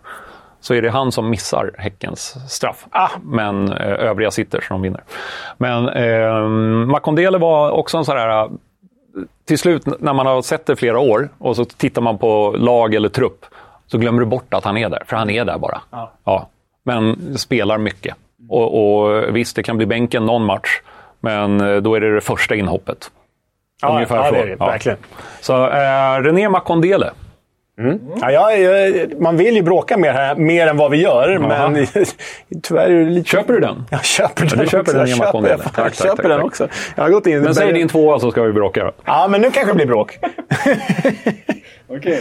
[0.66, 2.86] så är det han som missar Häckens straff.
[2.90, 3.08] Ah.
[3.22, 3.76] Men eh,
[4.08, 5.00] övriga sitter så de vinner.
[5.58, 6.48] Men eh,
[6.86, 8.42] Makondele var också en sån här...
[8.44, 8.50] eh,
[9.44, 12.94] Till slut när man har sett det flera år och så tittar man på lag
[12.94, 13.44] eller trupp
[13.86, 15.80] så glömmer du bort att han är där, för han är där bara.
[16.24, 16.48] Ja.
[16.84, 18.16] Men spelar mycket.
[18.48, 20.80] Och, och visst, det kan bli bänken någon match,
[21.20, 23.10] men eh, då är det det första inhoppet.
[23.82, 24.32] Ja, Ungefär ja, så.
[24.34, 24.56] det är det.
[24.58, 24.66] Ja.
[24.66, 24.98] Verkligen.
[25.40, 27.10] Så eh, René Makondele.
[28.20, 31.86] Ja, jag, jag, man vill ju bråka mer här, mer än vad vi gör, men
[32.62, 33.28] tyvärr är det lite...
[33.28, 33.84] Köper du den?
[33.90, 34.92] Jag köper den du köper också.
[34.92, 36.68] den jag köper, jag, Tack, jag tack, köper tack, den också.
[36.94, 37.42] Jag har gått in...
[37.42, 38.92] Men säg din tvåa så ska vi bråka.
[39.04, 40.18] Ja, men nu kanske det blir bråk.
[41.88, 42.20] Okej.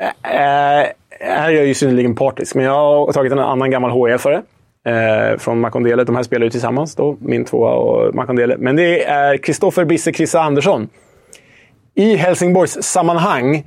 [0.00, 0.86] Eh,
[1.20, 4.42] här är jag ju synnerligen partisk, men jag har tagit en annan gammal HIF-are.
[4.86, 6.04] Eh, från Makondele.
[6.04, 8.56] De här spelar ju tillsammans, då, min tvåa och Makondele.
[8.58, 10.88] Men det är Kristoffer Bisse Krissa Andersson.
[11.94, 13.64] I Helsingborgs sammanhang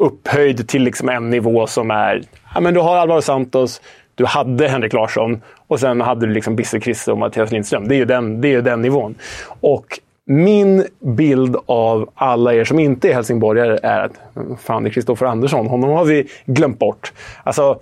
[0.00, 2.22] upphöjd till liksom en nivå som är...
[2.54, 3.80] Ja, men du har Alvaro Santos,
[4.14, 7.88] du hade Henrik Larsson och sen hade du liksom Bisse Christer och Mattias Lindström.
[7.88, 9.14] Det är ju den, det är ju den nivån.
[9.60, 14.12] Och min bild av alla er som inte är helsingborgare är att
[14.60, 15.66] fan, det är Kristoffer Andersson.
[15.66, 17.12] Honom har vi glömt bort.
[17.44, 17.80] Alltså,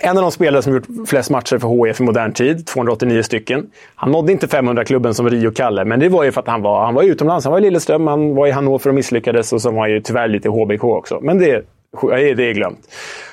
[0.00, 3.66] en av de spelare som gjort flest matcher för HIF i modern tid, 289 stycken.
[3.94, 6.94] Han nådde inte 500-klubben som Rio-Kalle, men det var ju för att han var, han
[6.94, 7.44] var utomlands.
[7.44, 10.00] Han var i Lilleström, han var i Hannover och misslyckades och så var han ju
[10.00, 11.18] tyvärr lite i HBK också.
[11.22, 11.64] Men det,
[12.10, 12.78] det är glömt.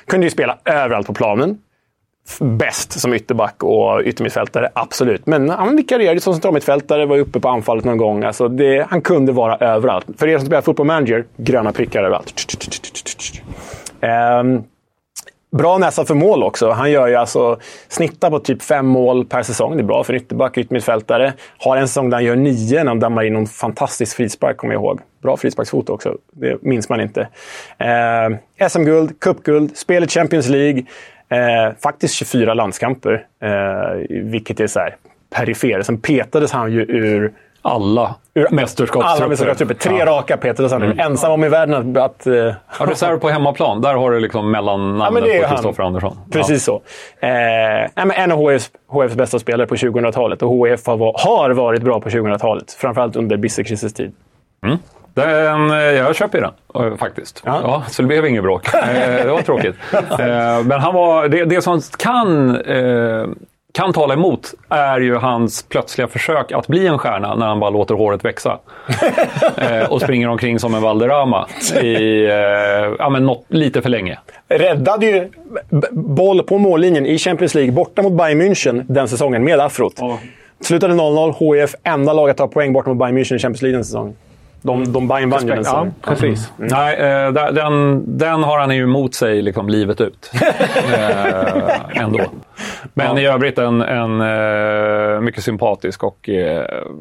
[0.05, 1.57] Kunde ju spela överallt på planen.
[2.39, 5.25] Bäst som ytterback och yttermittfältare, absolut.
[5.25, 8.23] Men han vikarierade som centralmittfältare, var uppe på anfallet någon gång.
[8.23, 10.05] Alltså det, han kunde vara överallt.
[10.17, 12.33] För er som spelar fotboll manager, gröna prickar överallt.
[14.41, 14.63] Um,
[15.51, 16.69] Bra näsa för mål också.
[16.69, 19.77] Han gör ju alltså snittar på typ fem mål per säsong.
[19.77, 21.33] Det är bra för en ytterback, yttermittfältare.
[21.57, 24.73] Har en säsong där han gör nio när han dammar in någon fantastisk frispark, kommer
[24.73, 24.99] jag ihåg.
[25.21, 26.17] Bra frisparksfot också.
[26.31, 27.27] Det minns man inte.
[27.77, 30.83] Eh, SM-guld, cupguld, spel i Champions League.
[31.29, 34.95] Eh, faktiskt 24 landskamper, eh, vilket är så här
[35.35, 35.81] perifer.
[35.81, 38.15] Sen petades han ju ur alla
[38.51, 39.07] mästerskapstrupper.
[39.07, 39.75] Alla mästerskapstrupper.
[39.75, 40.05] Tre ja.
[40.05, 40.99] raka petades han mm.
[40.99, 42.11] Ensam om i världen att...
[42.11, 43.81] att uh, ja, reserv på hemmaplan.
[43.81, 46.17] Där har du liksom mellannamnet ja, på Kristoffer Andersson.
[46.31, 46.81] Precis så.
[47.19, 50.41] Eh, en av HFs, HFs bästa spelare på 2000-talet.
[50.41, 52.71] Och HF har, har varit bra på 2000-talet.
[52.71, 54.13] Framförallt under Bisse tid.
[54.65, 54.77] Mm.
[55.17, 57.41] Den, eh, jag köper den eh, faktiskt.
[57.45, 57.59] Ja.
[57.63, 57.83] ja.
[57.87, 58.67] så det blev inget bråk.
[58.73, 59.75] Eh, det var tråkigt.
[60.65, 62.55] Men han var, det, det som kan
[63.77, 67.69] kan tala emot är ju hans plötsliga försök att bli en stjärna när han bara
[67.69, 68.59] låter håret växa.
[69.57, 71.47] eh, och springer omkring som en Valderrama
[71.81, 72.33] i, eh,
[72.99, 74.19] ja, men något, lite för länge.
[74.47, 75.29] Räddade ju
[75.91, 79.99] boll på mållinjen i Champions League borta mot Bayern München den säsongen med afrot.
[79.99, 80.15] Oh.
[80.61, 81.55] Slutade 0-0.
[81.55, 84.15] HIF enda lag att ta poäng borta mot Bayern München i Champions League den säsongen.
[84.61, 86.51] De, de Bayern vann ju den ja, precis.
[86.59, 86.69] Mm.
[86.71, 90.31] Nej, eh, den, den har han ju emot sig liksom livet ut.
[90.93, 92.21] eh, ändå.
[92.93, 93.19] Men ja.
[93.19, 96.37] i övrigt en, en uh, mycket sympatisk och uh,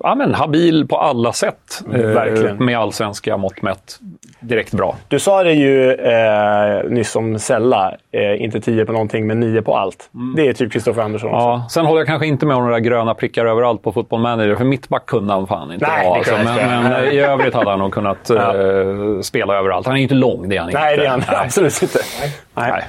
[0.03, 1.83] ja, men habil på alla sätt.
[1.95, 3.99] Uh, med allsvenska mått mätt.
[4.41, 4.97] Direkt bra.
[5.09, 7.95] Du sa det ju eh, nyss om Sella.
[8.13, 10.11] Eh, inte 10 på någonting, men 9 på allt.
[10.15, 10.35] Mm.
[10.37, 11.47] Det är typ Kristoffer Andersson också.
[11.47, 14.55] Ja, sen håller jag kanske inte med om några gröna prickar överallt på Football Manager.
[14.55, 16.17] För mittback kunde han fan inte Nej, ha.
[16.17, 16.35] Alltså.
[16.45, 18.55] Men, men i övrigt hade han nog kunnat ja.
[19.23, 19.87] spela överallt.
[19.87, 21.03] Han är inte lång, det är han Nej, inte.
[21.03, 21.99] det är han absolut inte.
[22.55, 22.71] Nej.
[22.71, 22.83] Nej.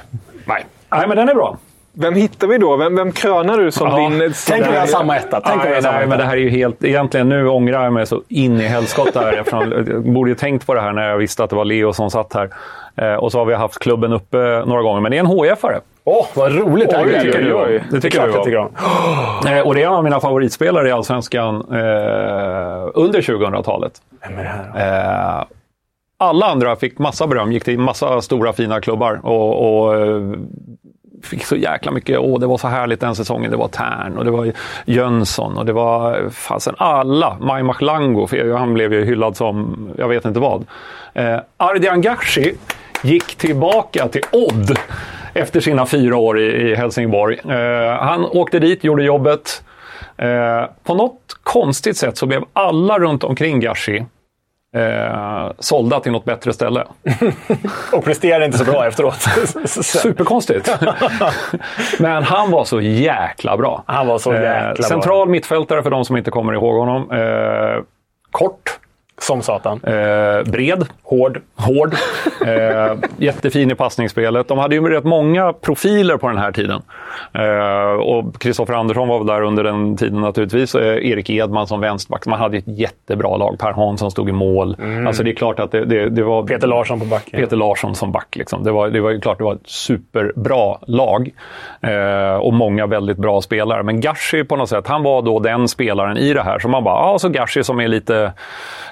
[0.44, 0.64] Nej.
[0.90, 1.58] Nej, men den är bra.
[2.00, 2.76] Vem hittar vi då?
[2.76, 3.96] Vem, vem krönar du som ja.
[3.96, 4.32] din...
[4.46, 5.40] Tänk om vi har samma etta.
[5.40, 6.84] Tänk nej, nej, men det här är ju helt...
[6.84, 9.34] Egentligen nu ångrar jag mig så in i helskotta.
[9.34, 12.10] jag borde ju tänkt på det här när jag visste att det var Leo som
[12.10, 12.50] satt här.
[12.96, 14.36] Eh, och så har vi haft klubben uppe
[14.66, 15.80] några gånger, men det är en HIF-are.
[16.04, 16.88] Åh, oh, vad roligt!
[16.88, 18.70] Oh, det tycker du Det tycker jag tycker om.
[19.46, 23.92] Eh, och det är en av mina favoritspelare i Allsvenskan eh, under 2000-talet.
[24.22, 25.44] Vem är det här eh,
[26.20, 30.20] alla andra fick massa beröm, gick till massa stora fina klubbar och, och eh,
[31.22, 34.24] fick så jäkla mycket, åh det var så härligt den säsongen, det var Tern och
[34.24, 34.52] det var
[34.84, 37.36] Jönsson och det var fasen alla.
[37.40, 40.66] Maj Lango, för han blev ju hyllad som jag vet inte vad.
[41.14, 42.54] Eh, Ardian Gashi
[43.02, 44.78] gick tillbaka till Odd
[45.34, 47.38] efter sina fyra år i, i Helsingborg.
[47.44, 49.62] Eh, han åkte dit, gjorde jobbet.
[50.16, 54.04] Eh, på något konstigt sätt så blev alla runt omkring Gashi
[54.76, 56.84] eh, sålda till något bättre ställe.
[57.92, 59.20] och presterade inte så bra efteråt.
[59.84, 60.78] Superkonstigt.
[61.98, 63.82] Men han var så jäkla bra.
[63.86, 65.32] Han var så jäkla eh, Central bra.
[65.32, 67.10] mittfältare för de som inte kommer ihåg honom.
[67.10, 67.82] Eh,
[68.30, 68.78] kort,
[69.18, 69.80] som satan.
[69.84, 70.86] Eh, bred.
[71.02, 71.40] Hård.
[71.56, 71.94] Hård.
[72.46, 74.48] Eh, jättefin i passningsspelet.
[74.48, 76.82] De hade ju rätt många profiler på den här tiden.
[77.32, 80.74] Eh, och Kristoffer Andersson var väl där under den tiden naturligtvis.
[80.74, 82.26] Eh, Erik Edman som vänsterback.
[82.26, 83.58] Man hade ett jättebra lag.
[83.58, 84.76] Per Hansson stod i mål.
[84.78, 85.06] Mm.
[85.06, 86.42] Alltså det är klart att det, det, det var...
[86.42, 87.30] Peter Larsson på back.
[87.30, 88.36] Peter Larsson som back.
[88.36, 88.64] Liksom.
[88.64, 91.30] Det, var, det var klart det var ett superbra lag.
[91.80, 93.82] Eh, och många väldigt bra spelare.
[93.82, 96.58] Men Gashi på något sätt, han var då den spelaren i det här.
[96.58, 98.32] Så man bara, ja, så Gashi som är lite...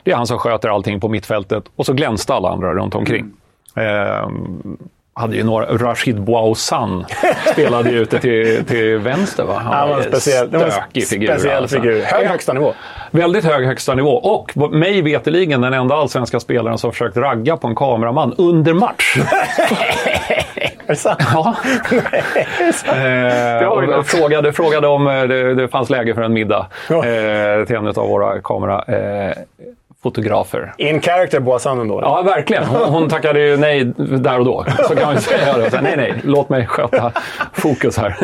[0.05, 1.65] Det är han som sköter allting på mittfältet.
[1.77, 3.33] Och så glänste alla andra runt omkring.
[3.77, 4.29] Eh,
[5.15, 7.05] hade ju några, Rashid Bouauzan
[7.53, 9.45] spelade ju ute till, till vänster.
[9.45, 9.59] Va?
[9.59, 11.27] Han var en speciell, det var en figur.
[11.27, 11.77] Speciell alltså.
[11.77, 12.03] figur.
[12.03, 12.73] Hög högsta nivå.
[13.11, 14.11] Väldigt hög högsta nivå.
[14.11, 19.17] Och mig veteligen den enda allsvenska spelaren som försökt ragga på en kameraman under match.
[20.87, 21.21] Är det sant?
[21.35, 21.57] Ja.
[23.97, 26.97] eh, frågade, frågade om eh, det, det fanns läge för en middag ja.
[26.97, 28.83] eh, till en av våra kamera.
[28.83, 29.33] Eh,
[30.03, 30.75] fotografer.
[30.79, 32.01] In character Boasan ändå?
[32.03, 32.65] Ja, verkligen.
[32.65, 34.65] Hon, hon tackade ju nej där och då.
[34.89, 35.71] Så kan man säga det.
[35.71, 37.13] Så, nej, nej, låt mig sköta
[37.53, 38.17] fokus här.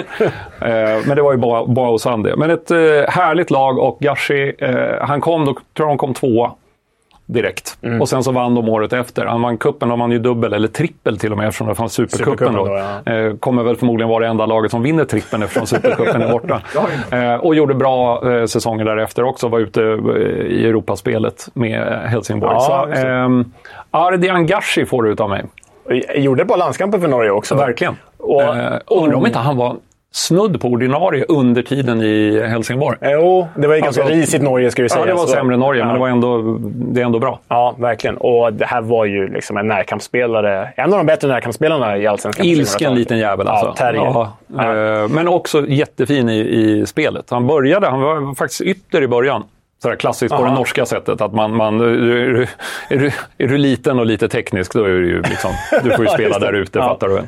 [0.61, 2.37] Eh, men det var ju bara Boasan det.
[2.37, 2.77] Men ett eh,
[3.09, 6.53] härligt lag och Gashi, eh, han kom, då tror jag han kom tvåa.
[7.33, 7.79] Direkt.
[7.83, 8.01] Mm.
[8.01, 9.27] Och sen så vann de året efter.
[9.27, 11.93] Han vann cupen, de vann ju dubbel eller trippel till och med eftersom det fanns
[11.93, 12.55] Supercupen.
[12.55, 12.65] Då.
[13.05, 16.33] då, Eh, kommer väl förmodligen vara det enda laget som vinner trippen eftersom Supercupen är
[16.33, 16.61] borta.
[17.11, 19.49] Eh, och gjorde bra eh, säsonger därefter också.
[19.49, 19.81] Var ute
[20.49, 22.53] i Europaspelet med Helsingborg.
[22.55, 23.53] Ja, så, ehm,
[23.91, 25.45] Ardian Gashi får du utav mig.
[26.15, 27.55] Gjorde par landskamper för Norge också.
[27.55, 27.97] Verkligen.
[28.19, 29.77] Och- eh, undrar om inte han var
[30.13, 32.99] snudd på ordinarie under tiden i Helsingborg.
[33.03, 35.07] Jo, det var ju ganska Alltså- risigt Norge ska ju sägas.
[35.07, 35.85] Ja, det var sämre Norge, Ja.
[35.87, 37.39] men det, var ändå, det är ändå bra.
[37.49, 38.17] Ja, verkligen.
[38.17, 40.73] Och det här var ju liksom en närkampsspelare.
[40.77, 42.47] En av de bättre närkampsspelarna i Allsvenskan.
[42.47, 42.99] Ilsken 2000-talet.
[42.99, 43.67] liten jävel alltså.
[43.67, 44.27] Ja, terrier.
[44.57, 47.25] Ja, eh, Men också jättefin i, i spelet.
[47.31, 49.43] Han började, han var faktiskt ytter i början.
[49.83, 50.49] Sådär klassiskt på Aha.
[50.51, 51.21] det norska sättet.
[51.21, 52.43] Att man, man, är, du,
[52.89, 53.07] är, du,
[53.39, 55.51] är du liten och lite teknisk, då är du ju liksom,
[55.85, 56.47] du får ju spela det.
[56.47, 56.89] där ute, Ja.
[56.89, 57.17] fattar du?
[57.17, 57.27] Han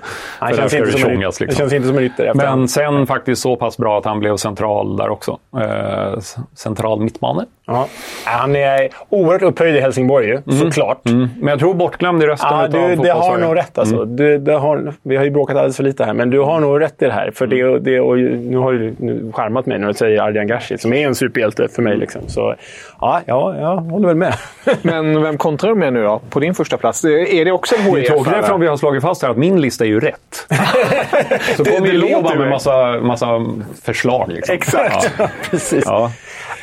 [0.54, 1.58] För där känns ska du tjongas, det liksom.
[1.62, 2.32] känns inte som en ytter.
[2.34, 5.38] Men han- sen faktiskt så pass bra att han blev central där också.
[5.60, 6.18] Eh,
[6.54, 7.44] central mittbane.
[7.66, 7.88] Ja.
[8.24, 11.06] Han är oerhört upphöjd i Helsingborg ju, såklart.
[11.06, 11.28] Mm.
[11.40, 13.96] Men jag tror bortglömd i resten Ja, du, det har nog rätt alltså.
[13.96, 14.16] Mm.
[14.16, 16.80] Du, det har, vi har ju bråkat alldeles för lite här, men du har nog
[16.80, 17.30] rätt i det här.
[17.34, 20.78] För det, det, och nu har du nu skärmat mig när du säger Ardian Gashi,
[20.78, 21.96] som är en superhjälte för mig.
[21.96, 22.20] Liksom.
[22.26, 22.54] Så
[23.00, 24.34] ja, ja, jag håller väl med.
[24.82, 26.20] Men vem kontrar du med nu då?
[26.30, 27.04] På din första plats?
[27.04, 28.26] Är det också en Det är HIF?
[28.26, 28.38] eller?
[28.38, 30.46] eftersom vi har slagit fast här att min lista är ju rätt.
[31.56, 33.44] Så kommer ju ju med massa, massa
[33.82, 34.32] förslag.
[34.32, 34.54] Liksom.
[34.54, 35.28] Exakt, Ja.
[35.50, 35.84] precis.
[35.86, 36.10] Ja.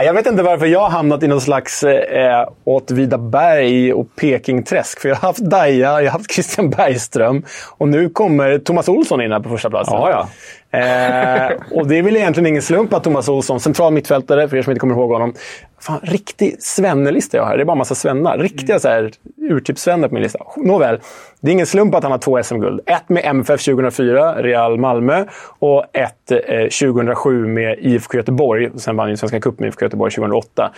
[0.02, 4.16] Eh, jag vet inte varför jag har hamnat i någon slags eh, eh Åtvidaberg och
[4.16, 5.00] Pekingträsk.
[5.00, 7.46] För jag har haft Daja, jag har haft Christian Bergström
[7.78, 9.94] och nu kommer Thomas Olsson in här på första platsen.
[9.94, 10.28] Ja, ja.
[10.72, 14.62] Eh, och det är väl egentligen ingen slump att Thomas Olsson, central mittfältare, för er
[14.62, 15.34] som inte kommer ihåg honom.
[15.80, 17.58] Fan, riktig svennelista jag har här.
[17.58, 18.38] Det är bara en massa svennar.
[18.38, 20.40] Riktiga så här, urtypssvennar på min lista.
[20.58, 21.00] Nåväl,
[21.42, 22.82] det är ingen slump att han har två SM-guld.
[22.86, 25.26] Ett med MFF 2004, Real Malmö,
[25.60, 28.70] och ett eh, 2007 med IFK Göteborg.
[28.76, 30.72] Sen vann han ju Svenska cupen med IFK Göteborg 2008.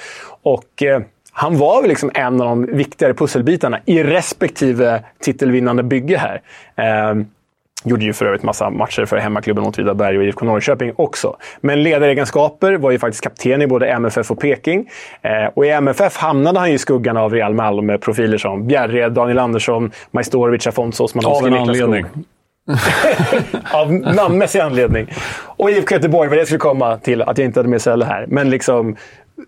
[0.43, 0.83] Och...
[0.83, 1.01] Eh,
[1.35, 6.41] han var väl liksom en av de viktigare pusselbitarna i respektive titelvinnande bygge här.
[6.75, 7.15] Eh,
[7.83, 11.37] Gjorde ju för övrigt massa matcher för hemmaklubben Åtvidaberg och IFK Norrköping också.
[11.61, 14.89] Men ledaregenskaper var ju faktiskt kapten i både MFF och Peking.
[15.21, 19.39] Eh, och i MFF hamnade han ju i skuggan av Real Malmö-profiler som Bjärred, Daniel
[19.39, 22.05] Andersson, Majstorovic, Afonso, en Niklas anledning.
[22.05, 22.23] Skog.
[23.73, 25.07] av namnmässig anledning.
[25.57, 28.25] Och IFK Göteborg, vad det skulle komma till att jag inte hade med Selle här.
[28.27, 28.95] Men liksom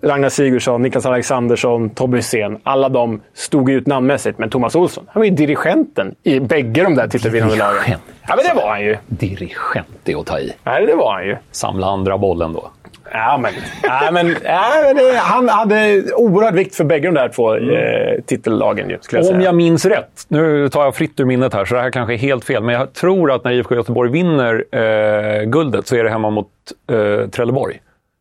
[0.01, 2.59] Ragnar Sigurdsson, Niklas Alexandersson, Tobbe Hysén.
[2.63, 4.39] Alla de stod ut namnmässigt.
[4.39, 7.73] Men Thomas Olsson, han var ju dirigenten i bägge de där titelvinnande lagen.
[7.75, 8.01] Dirigent.
[8.27, 8.97] Ja, men det var han ju.
[9.07, 10.53] Dirigent, är att ta i.
[10.63, 11.37] Nej, det var han ju.
[11.51, 12.71] Samla andra bollen då.
[13.11, 17.29] Ja, men, ja, men, ja, men det, han hade oerhört vikt för bägge de där
[17.29, 18.89] två eh, titellagen.
[18.89, 19.45] Ju, skulle jag Om säga.
[19.45, 22.17] jag minns rätt, nu tar jag fritt ur minnet här, så det här kanske är
[22.17, 26.09] helt fel, men jag tror att när IFK Göteborg vinner eh, guldet så är det
[26.09, 26.47] hemma mot
[26.91, 27.79] eh, Trelleborg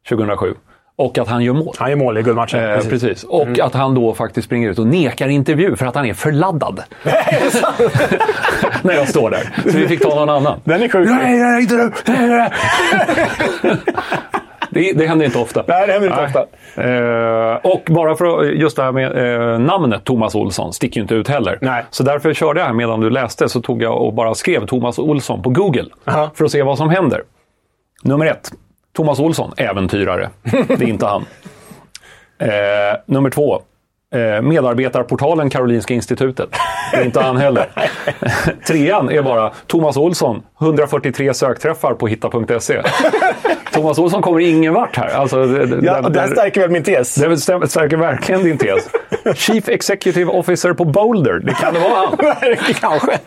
[0.09, 0.55] 2007.
[0.97, 1.75] Och att han gör mål.
[1.79, 2.65] Han gör mål i guldmatchen.
[2.65, 2.91] Eh, precis.
[2.91, 3.25] precis.
[3.25, 6.33] Och att han då faktiskt springer ut och nekar intervju för att han är för
[6.33, 6.83] laddad.
[8.83, 9.71] när jag står där.
[9.71, 10.61] Så vi fick ta någon annan.
[10.65, 11.09] Den är sjuk.
[11.09, 11.93] Nej, nej, inte du!
[12.07, 12.51] Nej, nej,
[13.63, 13.77] nej.
[14.71, 15.65] Det, det händer inte ofta.
[15.69, 16.47] Nej, det händer inte ofta.
[16.83, 21.03] Eh, och bara för att, just det här med eh, namnet Thomas Olsson sticker ju
[21.03, 21.59] inte ut heller.
[21.61, 21.85] Nej.
[21.91, 24.99] Så därför körde jag här medan du läste så tog jag och bara skrev Thomas
[24.99, 25.87] Olsson på Google.
[26.05, 26.31] Aha.
[26.35, 27.23] För att se vad som händer.
[28.03, 28.53] Nummer ett.
[28.95, 30.31] Thomas Olsson, äventyrare.
[30.43, 31.25] Det är inte han.
[32.39, 33.63] Eh, nummer två.
[34.15, 36.49] Eh, medarbetarportalen Karolinska institutet.
[36.93, 37.67] Det är inte han heller.
[38.67, 42.83] Trean är bara Thomas Olsson, 143 sökträffar på hitta.se.
[43.73, 45.09] Thomas Olsson kommer ingen vart här.
[45.09, 45.37] Alltså,
[45.83, 47.15] Ja, det här stärker väl min tes.
[47.15, 48.91] det stärker verkligen din tes.
[49.35, 52.17] Chief Executive Officer på Boulder, det kan det vara han.
[52.81, 53.19] Kanske.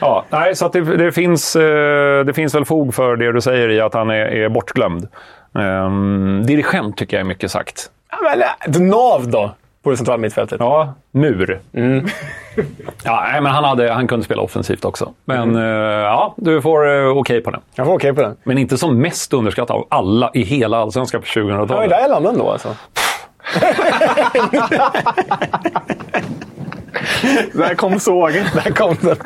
[0.00, 3.40] Ja, nej, så att det, det, finns, eh, det finns väl fog för det du
[3.40, 5.08] säger i att han är, är bortglömd.
[5.52, 7.90] Um, dirigent tycker jag är mycket sagt.
[8.10, 10.56] Ja, men, ett nav då, på det centrala mittfältet.
[10.60, 11.60] Ja, mur.
[13.04, 15.12] Ja, nej, men han, hade, han kunde spela offensivt också.
[15.24, 17.60] Men eh, ja, du får uh, okej på den.
[17.74, 18.36] Jag får okej på den.
[18.44, 21.90] Men inte som mest underskattad av alla i hela allsvenskan på Det var ju 2000-talet.
[21.90, 22.76] där jag landade ändå alltså.
[27.52, 28.46] Där kom sågen.
[28.54, 29.16] Där kom den.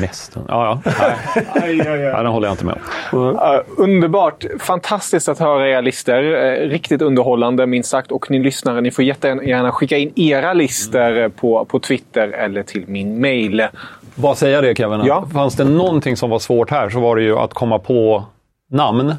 [0.00, 0.36] Mest.
[0.48, 0.92] Ja, ja.
[1.54, 2.74] Nej, nej, den håller jag inte med
[3.12, 3.34] om.
[3.40, 4.44] Ja, underbart!
[4.60, 6.34] Fantastiskt att höra era listor.
[6.44, 8.12] Eh, Riktigt underhållande minst sagt.
[8.12, 12.62] Och ni lyssnare, ni får jättegärna skicka in era listor eh, på, på Twitter eller
[12.62, 13.66] till min mail.
[14.14, 15.24] Bara säga det Kevin, att Ja.
[15.34, 18.24] fanns det någonting som var svårt här så var det ju att komma på
[18.72, 19.14] namn.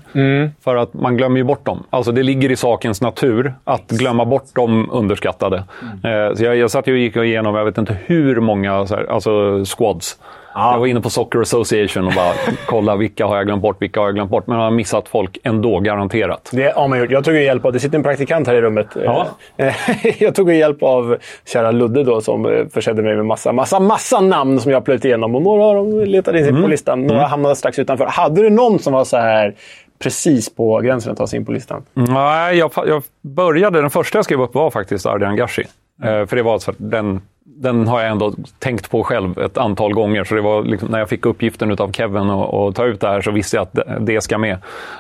[0.64, 1.84] För att man glömmer ju bort dem.
[1.90, 5.58] Alltså det ligger i sakens natur att glömma bort de underskattade.
[6.04, 8.96] Eh, så jag, jag satt ju och gick igenom, jag vet inte hur många så
[8.96, 10.18] här, alltså squads.
[10.56, 12.34] Jag var inne på Soccer Association och bara
[12.66, 14.48] kolla vilka har jag glömt bort, vilka har jag glömt bort.
[14.48, 16.50] Men jag har missat folk ändå, garanterat.
[16.54, 17.12] Det har man gjort.
[17.12, 18.88] Jag tog ju hjälp av, det sitter en praktikant här i rummet.
[19.06, 19.28] Ja.
[20.20, 23.80] Jag tog ju hjälp av kära Ludde då, som eh, försedde mig med massa, massa,
[23.80, 25.36] massa namn som jag har plöjt igenom.
[25.36, 26.62] Och några av dem letade in sig Mm.
[26.64, 27.08] på listan.
[27.08, 28.06] Några hamnade strax utanför.
[28.06, 29.56] Hade du någon som var så här
[30.04, 31.84] precis på gränsen att ta sig in på listan?
[31.94, 35.64] Nej, jag, jag började, den första jag skrev upp var faktiskt Ardian Gashi.
[36.04, 40.24] Eh, för det var den, den har jag ändå tänkt på själv ett antal gånger.
[40.24, 43.22] Så det var liksom, när jag fick uppgiften av Kevin att ta ut det här
[43.22, 44.54] så visste jag att det, ska med.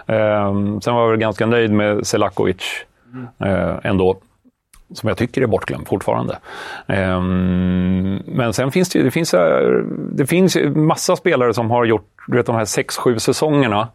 [0.07, 2.63] Eh, sen var jag väl ganska nöjd med Selakovic
[3.43, 4.17] eh, ändå.
[4.93, 6.37] Som jag tycker är bortglömd fortfarande.
[6.87, 9.69] Ehm, men sen finns det ju det finns, eh,
[10.11, 13.87] det finns massa spelare som har gjort du vet, de här sex sju säsongerna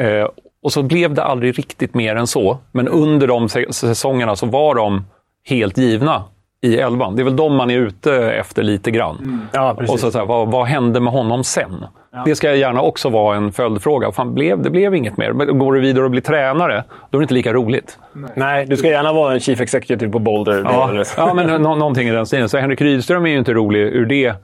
[0.00, 0.28] Eh,
[0.62, 2.58] och så blev det aldrig riktigt mer än så.
[2.72, 5.04] Men under de säsongerna så var de
[5.44, 6.24] helt givna
[6.66, 7.16] i elvan.
[7.16, 9.46] Det är väl de man är ute efter lite grann.
[9.52, 9.94] Ja, precis.
[9.94, 11.84] och så, så här, vad, vad hände med honom sen?
[12.24, 14.12] Det ska gärna också vara en följdfråga.
[14.12, 15.32] Fan, blev, det blev inget mer.
[15.32, 17.98] Men går du vidare och blir tränare, då är det inte lika roligt.
[18.34, 20.62] Nej, du ska gärna vara en chief executive på Boulder.
[20.64, 22.48] Ja, ja men nå- någonting i den stilen.
[22.48, 24.34] Så Henrik Rydström är ju inte rolig ur det.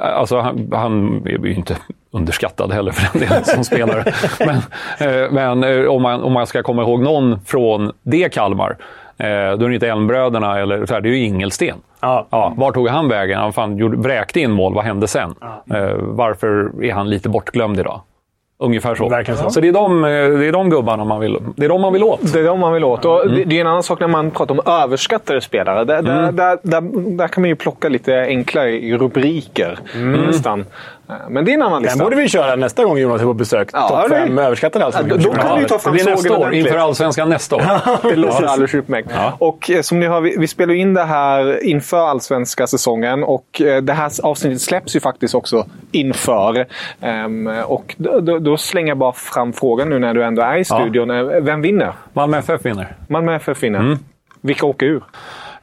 [0.00, 1.76] Alltså, han, han är ju inte
[2.10, 4.04] underskattad heller för den delen som spelare.
[4.38, 4.56] Men,
[5.10, 8.76] eh, men eh, om, man, om man ska komma ihåg någon från det Kalmar,
[9.18, 9.26] eh,
[9.58, 11.76] då är det inte Elmbröderna, eller så här, det är ju Ingelsten.
[12.00, 12.26] Ja.
[12.30, 13.38] Ja, var tog han vägen?
[13.40, 15.34] Han fan, gjorde, vräkte in mål, vad hände sen?
[15.74, 18.00] Eh, varför är han lite bortglömd idag?
[18.58, 19.08] Ungefär så.
[19.08, 19.50] Verkligen så.
[19.50, 21.92] så det, är de, eh, det är de gubbarna man vill, det är de man
[21.92, 22.32] vill åt.
[22.32, 23.04] Det är de man vill åt.
[23.04, 23.48] Och Mm.
[23.48, 25.84] det, är en annan sak när man pratar om överskattade spelare.
[25.84, 26.80] Där, där, där, där,
[27.16, 29.78] där kan man ju plocka lite enklare i rubriker.
[30.26, 30.64] Nästan.
[31.12, 32.04] Eh, Men det är en annan Den lista.
[32.04, 33.68] borde vi köra nästa gång Jonas är på besök.
[33.72, 35.00] Ja, Topp det- fem överskattade alltså.
[35.08, 37.62] Ja, då- kan vi ta Det fram blir nästa sågen år, inför Allsvenskan nästa år.
[38.10, 39.10] Det låter alldeles utmärkt.
[39.38, 43.60] Och eh, som ni hör, vi, vi spelar in det här inför allsvenska säsongen och
[43.60, 46.66] eh, det här avsnittet släpps ju faktiskt också inför.
[47.00, 50.56] Ehm, och då, då, då slänger jag bara fram frågan nu när du ändå är
[50.56, 51.10] i studion.
[51.10, 51.92] Eh, Vem vinner?
[52.12, 52.96] Malmö FF vinner.
[53.08, 53.78] Malmö FF vinner.
[53.80, 53.98] Mm.
[54.40, 55.02] Vilka åker ur?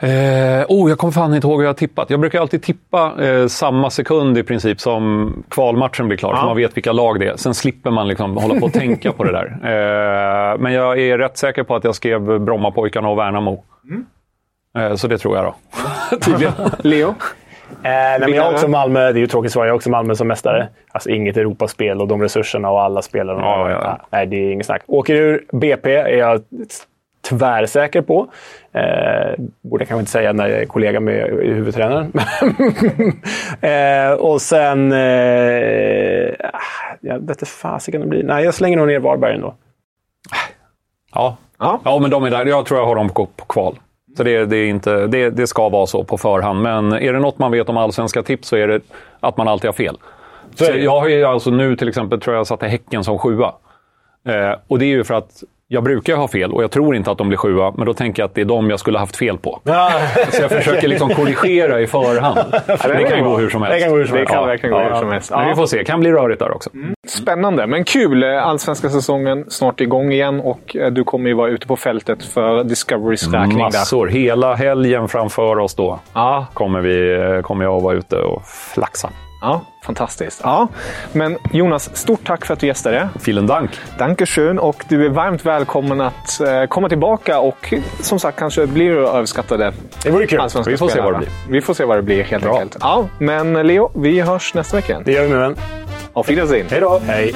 [0.02, 2.10] Eh, oh, jag kommer fan inte ihåg hur jag har tippat.
[2.10, 6.58] Jag brukar alltid tippa eh, samma sekund i princip som kvalmatchen blir klar, så man
[6.58, 7.36] vet vilka lag det är.
[7.36, 9.60] Sen slipper man liksom hålla på och tänka på det där.
[9.70, 13.64] Eh, men jag är rätt säker på att jag skrev Brommapojkarna och Värnamo.
[14.78, 15.56] Eh, så det tror jag då.
[16.22, 16.54] Tydligen.
[16.80, 17.08] Leo?
[17.10, 17.16] Eh,
[17.84, 20.16] nej, men jag har också Malmö, det är ju tråkigt svar, jag har också Malmö
[20.16, 20.68] som mästare.
[20.92, 23.38] Alltså inget Europaspel och de resurserna och alla spelare.
[23.42, 24.00] Ja, ja, ja.
[24.10, 24.82] Nej, det är inget snack.
[24.88, 26.42] Åker ur BP är jag
[27.22, 28.28] tvärsäker på.
[28.72, 32.12] Eh, borde jag kanske inte säga när jag är kollega med huvudtränaren.
[33.62, 34.92] eh, och sen...
[34.92, 35.00] Eh,
[37.02, 38.24] jag vet inte fasiken det blir.
[38.24, 39.56] Nej, jag slänger nog ner Varberg ändå.
[41.14, 41.38] Ja.
[41.60, 41.80] Ja.
[41.84, 42.46] ja, men de är där.
[42.46, 43.80] Jag tror jag har dem på, kval.
[44.18, 46.62] Så det, det, är inte, det, det ska vara så på förhand.
[46.62, 48.82] Men är det något man vet om allsvenska tips så är det
[49.20, 49.98] att man alltid har fel.
[50.56, 53.54] Så jag har ju alltså nu till exempel tror jag satte Häcken som sjua.
[54.28, 57.12] Eh, och det är ju för att jag brukar ha fel och jag tror inte
[57.12, 59.16] att de blir sjua, men då tänker jag att det är de jag skulle haft
[59.16, 59.60] fel på.
[60.32, 62.40] Så jag försöker liksom korrigera i förhand.
[62.68, 63.76] det kan ju gå hur som helst.
[63.78, 64.32] Det kan gå hur som Det helst.
[64.34, 64.48] kan Ja.
[64.48, 65.00] verkligen gå Ja, hur ja.
[65.00, 65.32] som helst.
[65.32, 66.70] Men vi får se, kan bli rörigt där också.
[67.08, 68.24] Spännande, men kul.
[68.24, 72.24] Eh, Allsvenska säsongen snart igång igen och eh, du kommer ju vara ute på fältet
[72.24, 73.58] för Discoverys räkning.
[73.58, 73.64] Där.
[73.64, 74.08] Massor.
[74.08, 78.42] Hela helgen framför oss då Ja, kommer, vi, eh, kommer jag att vara ute och
[78.74, 79.10] flaxa.
[79.42, 80.42] Ja, fantastiskt.
[80.44, 80.68] Ja.
[81.14, 83.10] Men Jonas, stort tack för att du gästade.
[83.26, 83.72] Vielen Dank!
[83.98, 88.90] Dankeschön och du är varmt välkommen att eh, komma tillbaka och som sagt kanske blir
[88.92, 89.74] du överskattade
[90.04, 90.42] Det vore kul.
[90.66, 92.54] Vi får se vad det Vi får se vad det blir helt Bra.
[92.60, 92.78] enkelt.
[92.82, 95.04] Ja, men Leo, vi hörs nästa vecka igen.
[95.06, 95.56] Det gör vi med vän.
[96.14, 96.68] Auf Wiedersehen!
[96.70, 97.02] Hej då!
[97.08, 97.36] Hej!